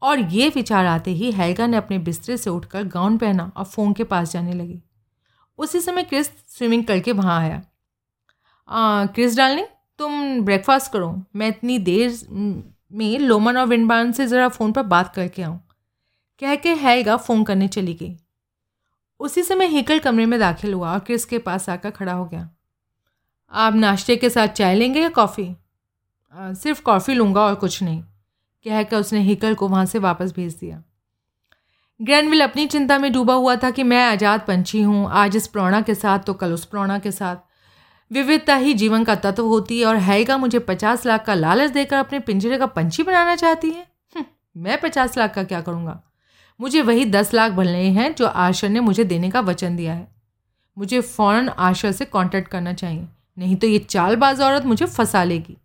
[0.02, 3.93] और ये विचार आते ही हैगा ने अपने बिस्तरे से उठकर गाउन पहना और फ़ोन
[3.93, 4.82] के पास जाने लगी।
[5.60, 7.62] उसी समय क्रिस स्विमिंग करके वहाँ आया।
[8.70, 9.68] आ, क्रिस डार्लिंग
[9.99, 12.10] तुम ब्रेकफास्ट करो मैं इतनी देर
[12.92, 15.60] में लोमन और विनबान से ज़रा फ़ोन पर बात करके आऊँ।
[16.42, 18.16] कह के हैगा फ़ोन करने चली गई।
[19.20, 22.50] उसी समय हिकल कमरे में दाखिल हुआ और क्रिस के पास आकर खड़ा हो गया।
[23.52, 25.54] आप नाश्ते के साथ चाय लेंगे या कॉफ़ी?
[26.36, 28.02] सिर्फ़ कॉफ़ी लूँगा और कुछ नहीं,
[28.66, 30.82] कहकर उसने हिकल को वहाँ से वापस भेज दिया।
[32.00, 35.82] ग्रैंडविल अपनी चिंता में डूबा हुआ था कि मैं आज़ाद पंछी हूँ, आज इस प्रौणा
[35.82, 37.36] के साथ तो कल उस प्रौणा के साथ।
[38.12, 41.95] विविधता ही जीवन का तत्व होती है और हैगा मुझे पचास लाख का लालच देकर
[41.95, 46.01] अपने पिंजरे का पंछी बनाना चाहती है। हम्म, मैं पचास लाख का क्या करूँगा?
[46.59, 50.07] मुझे वही दस लाख भरने हैं जो आशा ने मुझे देने का वचन दिया है।
[50.78, 53.07] मुझे फ़ौरन आशा से कांटेक्ट करना चाहिए
[53.38, 55.57] नहीं तो ये चालबाज औरत मुझे फंसा लेगी।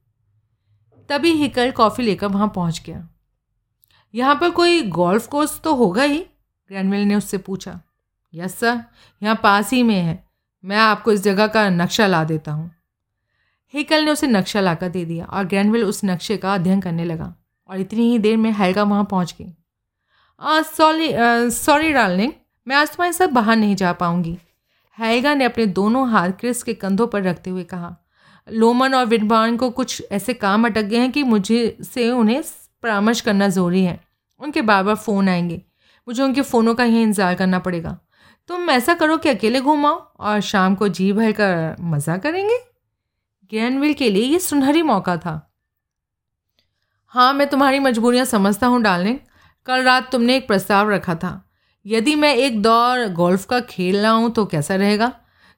[1.11, 3.09] तभी हिकल कॉफ़ी लेकर वहाँ पहुँच गया।
[4.15, 6.19] यहाँ पर कोई गोल्फ कोर्स तो होगा ही?
[6.71, 7.81] ग्रैंडविल ने उससे पूछा।
[8.35, 8.81] यस सर
[9.23, 10.26] यहाँ पास ही में है।
[10.65, 12.71] मैं आपको इस जगह का नक्शा ला देता हूँ।
[13.75, 17.35] हेकल ने उसे नक्शा लाकर दे दिया और ग्रैंडविल उस नक्शे का अध्ययन करने लगा
[17.69, 19.53] और इतनी ही देर में हेल्गा वहाँ पहुँच गई।
[20.67, 21.11] सॉरी
[21.53, 22.33] सॉरी डार्लिंग,
[22.67, 24.37] मैं आज तुम्हारे साथ बाहर नहीं जा पाऊँगी।
[24.99, 27.95] हैगा ने अपने दोनों हाथ क्रिस के कंधों पर रखते हुए कहा,
[28.49, 32.43] लोमन और विनबान को कुछ ऐसे काम अटक गए हैं कि मुझे से उन्हें
[32.83, 34.01] परामर्श करना ज़रूरी है।
[34.41, 35.61] उनके बार बार फ़ोन आएँगे।
[36.09, 37.99] मुझे उनके फ़ोनों का ही इंतज़ार करना पड़ेगा।
[38.51, 42.59] तुम ऐसा करो कि अकेले घूमाओ और शाम को जी भर कर मज़ा करेंगे।
[43.53, 45.41] ग्रैंडविल के लिए ये सुनहरी मौका था।
[47.15, 49.19] हाँ मैं तुम्हारी मजबूरियाँ समझता हूँ, डार्लिंग।
[49.67, 51.43] कल रात तुमने एक प्रस्ताव रखा था।
[51.87, 55.07] यदि मैं एक दौर गोल्फ का खेल रहा हूँ तो कैसा रहेगा?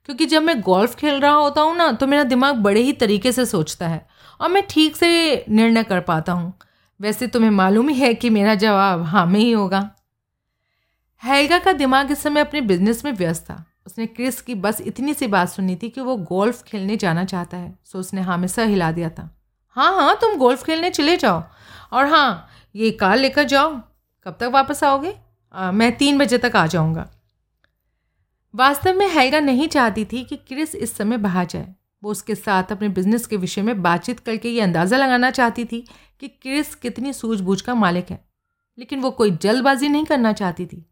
[0.09, 3.33] क्योंकि जब मैं गोल्फ खेल रहा होता हूँ ना तो मेरा दिमाग बड़े ही तरीके
[3.33, 4.07] से सोचता है
[4.41, 6.53] और मैं ठीक से निर्णय कर पाता हूँ।
[7.01, 9.89] वैसे तुम्हें मालूम ही है कि मेरा जवाब हाँ में ही होगा।
[11.23, 15.15] हैगा का दिमाग इस समय अपने बिज़नेस में व्यस्त था। उसने क्रिस की बस इतनी
[15.15, 18.49] सी बात सुनी थी कि वो गोल्फ खेलने जाना चाहता है सो उसने हाँ में
[18.49, 19.29] सर हिला दिया था।
[19.77, 21.43] हाँ हाँ तुम गोल्फ खेलने चले जाओ।
[21.93, 23.71] और हाँ ये कार लेकर जाओ।
[24.27, 25.15] कब तक वापस आओगे?
[25.55, 27.09] आ, मैं तीन बजे तक आ जाऊँगा।
[28.55, 32.73] वास्तव में हैगा नहीं चाहती थी कि क्रिस इस समय बाहर जाए। वो उसके साथ
[32.73, 35.85] अपने बिज़नेस के विषय में बातचीत करके ये अंदाज़ा लगाना चाहती थी
[36.21, 38.25] कि क्रिस कितनी सूझबूझ का मालिक है।
[38.79, 40.85] लेकिन वो कोई जल्दबाजी नहीं करना चाहती थी।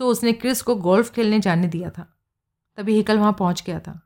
[0.00, 2.06] सो उसने क्रिस को गोल्फ खेलने जाने दिया था।
[2.78, 4.00] तभी हिकल वहाँ पहुँच गया था।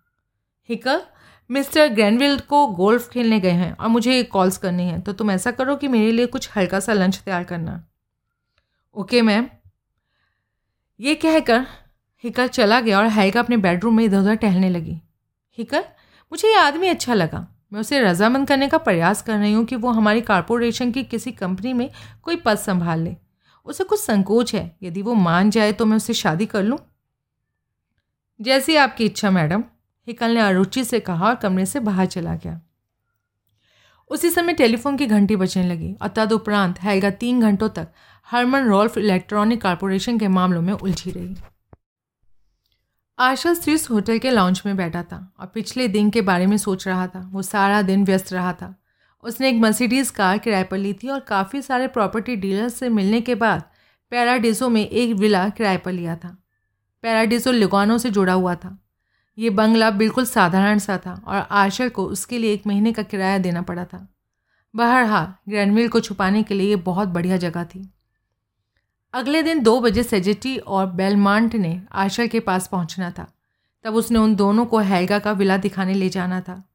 [0.69, 1.03] हिकल
[1.51, 5.51] मिस्टर ग्रैंडविल को गोल्फ खेलने गए हैं और मुझे कॉल्स करनी है तो तुम ऐसा
[5.51, 7.83] करो कि मेरे लिए कुछ हल्का सा लंच तैयार करना।
[8.97, 9.49] ओके मैम
[11.01, 11.67] ये कहकर
[12.25, 15.01] हिकर चला गया और हैगा अपने बेडरूम में इधर उधर टहलने लगी।
[15.59, 15.85] हिकल
[16.33, 19.77] मुझे ये आदमी अच्छा लगा। मैं उसे रजामंद करने का प्रयास कर रही हूँ कि
[19.77, 21.89] वो हमारी कारपोरेशन की किसी कंपनी में
[22.23, 23.17] कोई पद संभाल ले।
[23.69, 26.79] उसे कुछ संकोच है। यदि वो मान जाए तो मैं उससे शादी कर लूँ।
[28.41, 29.65] जैसी आपकी इच्छा, मैडम।
[30.07, 32.61] हिकल ने अरुचि से कहा और कमरे से बाहर चला गया।
[34.11, 37.89] उसी समय टेलीफोन की घंटी बजने लगी और तदुपरांत हैगा तीन घंटों तक
[38.25, 41.37] हरमन रोल्फ इलेक्ट्रॉनिक कॉरपोरेशन के मामलों में उलझी रही।
[43.19, 46.89] आशा स्विस होटल के लॉन्च में बैठा था और पिछले दिन के बारे में सोच
[46.89, 48.78] रहा था। वो सारा दिन व्यस्त रहा था।
[49.23, 53.21] उसने एक मर्सिडीज़ कार किराए पर ली थी और काफ़ी सारे प्रॉपर्टी डीलर्स से मिलने
[53.21, 53.63] के बाद
[54.11, 56.43] पैराडिसो में एक विला किराए पर लिया था।
[57.03, 58.85] पैराडिसो लिगानों से जुड़ा हुआ था।
[59.39, 63.39] ये बंगला बिल्कुल साधारण सा था और आशा को उसके लिए एक महीने का किराया
[63.39, 64.15] देना पड़ा था।
[64.77, 67.95] बहरहाल ग्रैंडविल को छुपाने के लिए ये बहुत बढ़िया जगह थी।
[69.15, 73.33] अगले दिन दो बजे सेजेटी और बेलमांट ने आशा के पास पहुँचना था।
[73.85, 76.68] तब उसने उन दोनों को हैगा का विला दिखाने ले जाना था।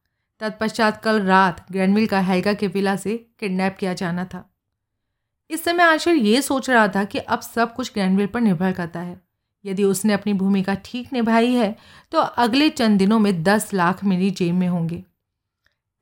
[0.43, 4.49] तत्पश्चात कल रात ग्रैंडविल का हैगा के विला से किडनैप किया जाना था।
[5.49, 8.99] इस समय आशर ये सोच रहा था कि अब सब कुछ ग्रैंडविल पर निर्भर करता
[8.99, 9.21] है।
[9.65, 11.75] यदि उसने अपनी भूमिका ठीक निभाई है
[12.11, 15.03] तो अगले चंद दिनों में दस लाख मेरी जेब में होंगे।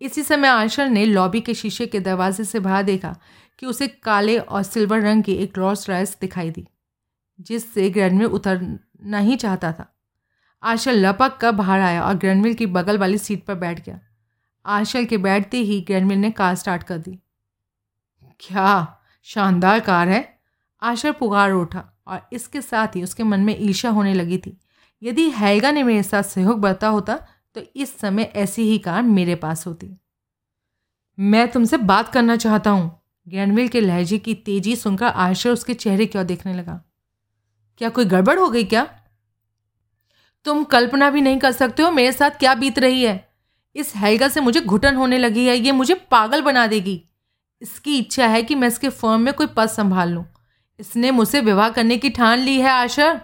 [0.01, 3.15] इसी समय आशर ने लॉबी के शीशे के दरवाजे से बाहर देखा
[3.59, 6.67] कि उसे काले और सिल्वर रंग की एक रॉस राइस दिखाई दी,
[7.39, 9.91] जिससे ग्रैंडविल उतरना ही चाहता था।
[10.63, 13.99] आशल लपक कर बाहर आया और ग्रैंडविल की बगल वाली सीट पर बैठ गया।
[14.65, 17.19] आशल के बैठते ही ग्रैंडविल ने कार स्टार्ट कर दी।
[18.39, 18.97] क्या
[19.27, 20.39] शानदार कार है।
[20.81, 24.57] आशर पुकार उठा और इसके साथ ही उसके मन में ईर्षा होने लगी थी।
[25.01, 27.15] यदि हैगा ने मेरे साथ सहयोग बरता होता
[27.55, 29.95] तो इस समय ऐसी ही कार मेरे पास होती।
[31.17, 36.05] मैं तुमसे बात करना चाहता हूँ। ग्रैंडविल के लहजे की तेज़ी सुनकर आयशर उसके चेहरे
[36.05, 36.81] क्यों देखने लगा।
[37.77, 38.83] क्या कोई गड़बड़ हो गई क्या?
[40.45, 43.30] तुम कल्पना भी नहीं कर सकते हो मेरे साथ क्या बीत रही है।
[43.75, 47.01] इस हैगा से मुझे घुटन होने लगी है, ये मुझे पागल बना देगी।
[47.61, 50.25] इसकी इच्छा है कि मैं इसके फर्म में कोई पद संभाल लूँ।
[50.79, 53.19] इसने मुझसे विवाह करने की ठान ली है आशर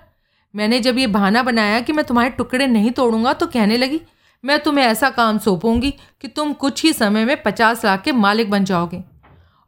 [0.53, 3.99] मैंने जब ये बहाना बनाया कि मैं तुम्हारे टुकड़े नहीं तोड़ूँगा तो कहने लगी,
[4.43, 5.91] मैं तुम्हें ऐसा काम सौंपूँगी
[6.21, 9.03] कि तुम कुछ ही समय में पचास लाख के मालिक बन जाओगे।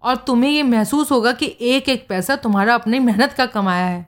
[0.03, 4.07] और तुम्हें ये महसूस होगा कि एक एक पैसा तुम्हारा अपनी मेहनत का कमाया है।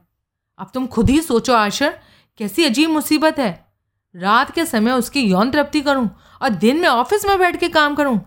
[0.59, 1.93] अब तुम खुद ही सोचो आशर
[2.39, 3.51] कैसी अजीब मुसीबत है।
[4.15, 6.09] रात के समय उसकी यौन तृप्ति करूँ
[6.41, 8.19] और दिन में ऑफ़िस में बैठ के काम करूँ।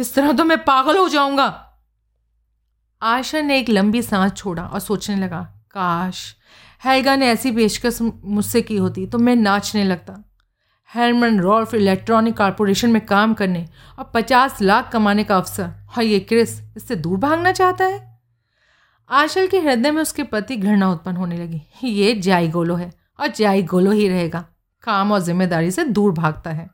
[0.00, 1.46] इस तरह तो मैं पागल हो जाऊँगा।
[3.02, 6.34] आशा ने एक लंबी सांस छोड़ा और सोचने लगा, काश
[6.82, 10.22] हैगा ने ऐसी पेशकश मुझसे की होती तो मैं नाचने लगता।
[10.90, 13.64] हेरमन रॉल्फ इलेक्ट्रॉनिक कॉरपोरेशन में काम करने
[13.98, 18.00] और पचास लाख कमाने का अवसर। हाँ ये क्रिस, इससे दूर भागना चाहता है?
[19.10, 22.90] आशल के हृदय में उसके प्रति घृणा उत्पन्न होने लगी। ये जाई गोलो है
[23.20, 24.44] और जाई गोलो ही रहेगा।
[24.84, 26.68] काम और ज़िम्मेदारी से दूर भागता है।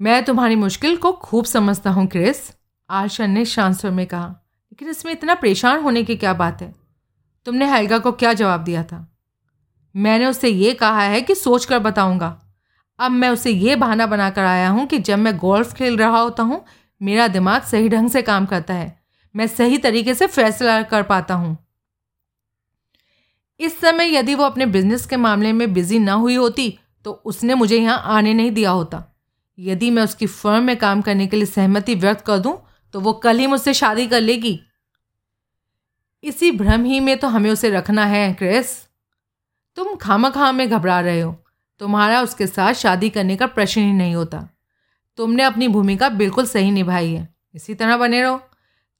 [0.00, 2.38] मैं तुम्हारी मुश्किल को खूब समझता हूँ, क्रिस
[2.90, 6.72] आशा ने शांत स्वर में कहा। लेकिन इसमें इतना परेशान होने की क्या बात है?
[7.46, 9.06] तुमने हेल्गा को क्या जवाब दिया था?
[9.94, 12.40] मैंने उससे ये कहा है कि सोच कर बताऊँगा।
[12.98, 16.42] अब मैं उसे ये बहाना बनाकर आया हूँ कि जब मैं गोल्फ खेल रहा होता
[16.42, 16.64] हूँ,
[17.00, 18.96] मेरा दिमाग सही ढंग से काम करता है।
[19.34, 21.56] मैं सही तरीके से फैसला कर पाता हूँ।
[23.60, 27.54] इस समय यदि वो अपने बिज़नेस के मामले में बिज़ी ना हुई होती तो उसने
[27.54, 29.04] मुझे यहाँ आने नहीं दिया होता।
[29.58, 32.56] यदि मैं उसकी फर्म में काम करने के लिए सहमति व्यक्त कर दूँ
[32.94, 34.58] तो वो कल ही मुझसे शादी कर लेगी।
[36.24, 38.76] इसी भ्रम ही में तो हमें उसे रखना है, क्रिस।
[39.76, 41.32] तुम खामा खाम में घबरा रहे हो।
[41.80, 44.48] तुम्हारा उसके साथ शादी करने का प्रश्न ही नहीं होता।
[45.18, 48.40] तुमने अपनी भूमिका बिल्कुल सही निभाई है। इसी तरह बने रहो।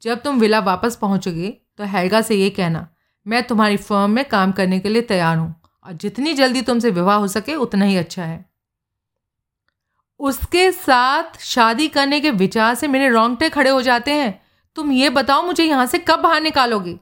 [0.03, 2.87] जब तुम विला वापस पहुंचोगे तो हैगा से ये कहना,
[3.27, 5.55] मैं तुम्हारी फर्म में काम करने के लिए तैयार हूँ।
[5.87, 8.45] और जितनी जल्दी तुमसे विवाह हो सके, उतना ही अच्छा है।
[10.21, 14.41] उसके साथ शादी करने के विचार से मेरे रोंगटे खड़े हो जाते हैं।
[14.77, 16.99] तुम ये बताओ मुझे यहाँ से कब बाहर निकालोगे?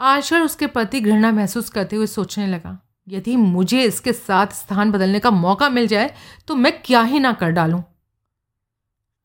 [0.00, 5.18] आशर उसके प्रति घृणा महसूस करते हुए सोचने लगा, यदि मुझे इसके साथ स्थान बदलने
[5.18, 6.14] का मौका मिल जाए
[6.48, 7.80] तो मैं क्या ही ना कर डालूं।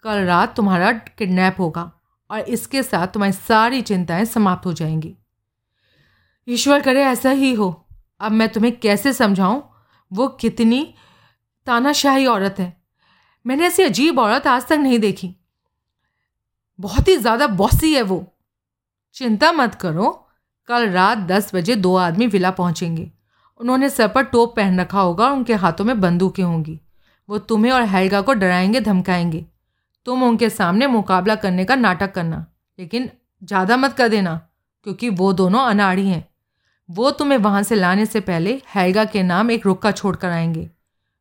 [0.05, 1.91] कल रात तुम्हारा किडनैप होगा
[2.29, 5.15] और इसके साथ तुम्हारी सारी चिंताएँ समाप्त हो जाएँगी।
[6.47, 7.69] ईश्वर करे ऐसा ही हो।
[8.21, 9.61] अब मैं तुम्हें कैसे समझाऊं?
[10.11, 10.93] वो कितनी
[11.67, 12.75] तानाशाही औरत है।
[13.45, 15.35] मैंने ऐसी अजीब औरत आज तक नहीं देखी।
[16.79, 18.25] बहुत ही ज़्यादा बॉसी है वो।
[19.15, 20.11] चिंता मत करो,
[20.69, 23.11] कल रात दस बजे दो आदमी विला पहुँचेंगे।
[23.59, 26.79] उन्होंने सर पर टोप पहन रखा होगा और उनके हाथों में बंदूकें होंगी।
[27.29, 29.45] वो तुम्हें और हेल्गा को डराएँगे, धमकाएँगे।
[30.05, 32.45] तुम उनके सामने मुकाबला करने का नाटक करना,
[32.79, 33.09] लेकिन
[33.43, 34.35] ज़्यादा मत कर देना,
[34.85, 36.27] क्योंकि वो दोनों अनाड़ी हैं।
[36.89, 40.69] वो तुम्हें वहाँ से लाने से पहले हैगा के नाम एक रुक्का छोड़ कर आएँगे।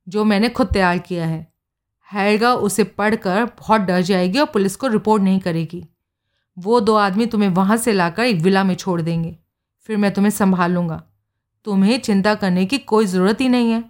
[0.09, 1.53] जो मैंने खुद तैयार किया है।
[2.13, 5.89] हैगा उसे पढ़कर बहुत डर जाएगी और पुलिस को रिपोर्ट नहीं करेगी।
[6.59, 9.39] वो दो आदमी तुम्हें वहाँ से लाकर एक विला में छोड़ देंगे।
[9.83, 11.03] फिर मैं तुम्हें संभाल लूँगा
[11.65, 13.85] तुम्हें चिंता करने की कोई ज़रूरत ही नहीं है।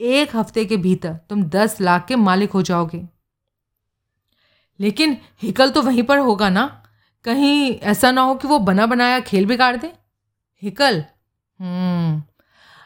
[0.00, 3.08] एक हफ़्ते के भीतर तुम दस लाख के मालिक हो जाओगे।
[4.80, 6.82] लेकिन हिकल तो वहीं पर होगा ना?
[7.24, 9.92] कहीं ऐसा ना हो कि वो बना बनाया खेल बिगाड़ दे।
[10.62, 11.04] हिकल?
[11.60, 12.22] हम्म।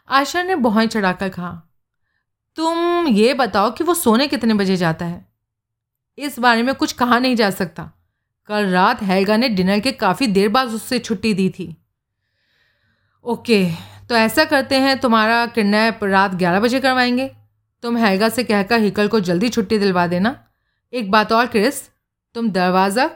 [0.08, 1.67] आशा ने बहु चढ़ाकर कहा
[2.58, 5.28] तुम ये बताओ कि वो सोने कितने बजे जाता है?
[6.18, 7.90] इस बारे में कुछ कहा नहीं जा सकता।
[8.46, 11.76] कल रात हैगा ने डिनर के काफ़ी देर बाद उससे छुट्टी दी थी।
[13.24, 13.70] ओके
[14.08, 17.30] तो ऐसा करते हैं तुम्हारा किडनैप रात ग्यारह बजे करवाएँगे।
[17.82, 20.44] तुम हैगा से कहकर हिकल को जल्दी छुट्टी दिलवा देना।
[20.92, 21.82] एक बात और, क्रिस,
[22.34, 23.10] तुम दरवाज़ा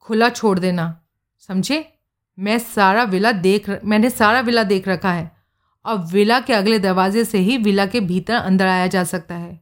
[0.00, 1.00] खुला छोड़ देना।
[1.38, 1.92] समझे?
[2.38, 5.37] मैं सारा विला देख मैंने सारा विला देख रखा है।
[5.84, 9.60] और विला के अगले दरवाजे से ही विला के भीतर अंदर आया जा सकता है।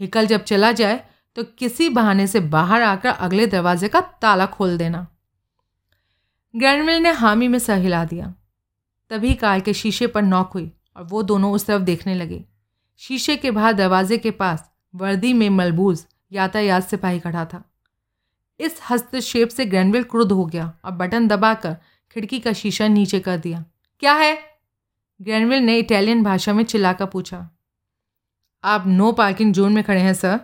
[0.00, 1.04] हिकल जब चला जाए
[1.36, 5.06] तो किसी बहाने से बाहर आकर अगले दरवाजे का ताला खोल देना।
[6.56, 8.34] ग्रैंडविल ने हामी में सर हिला दिया।
[9.10, 12.44] तभी कार के शीशे पर नॉक हुई और वो दोनों उस तरफ़ देखने लगे।
[12.96, 17.64] शीशे के बाहर दरवाजे के पास वर्दी में मलबूज यातायात सिपाही खड़ा था।
[18.60, 21.76] इस हस्तक्षेप से ग्रैंडविल क्रुद्ध हो गया और बटन दबाकर
[22.10, 23.64] खिड़की का शीशा नीचे कर दिया।
[24.00, 24.53] क्या है?
[25.20, 27.38] ग्रैंडविल ने इटालियन भाषा में चिल्लाकर पूछा,
[28.64, 30.40] आप नो पार्किंग जोन में खड़े हैं, सर?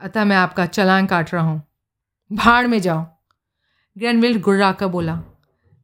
[0.00, 1.62] अतः मैं आपका चलान काट रहा हूँ।
[2.30, 3.04] भाड़ में जाओ।
[3.96, 5.18] ग्रैनविल गुर्रा कर बोला,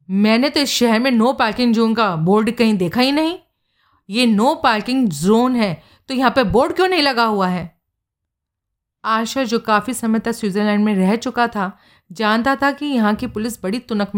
[0.09, 3.37] मैंने तो इस शहर में नो पार्किंग जोन का बोर्ड कहीं देखा ही नहीं।
[4.09, 5.73] ये नो पार्किंग जोन है
[6.09, 7.73] तो यहाँ पे बोर्ड क्यों नहीं लगा हुआ है?
[9.03, 11.71] आशा, जो काफ़ी समय तक स्विट्ज़रलैंड में रह चुका था,
[12.11, 14.11] जानता था कि यहाँ की पुलिस बड़ी तुनक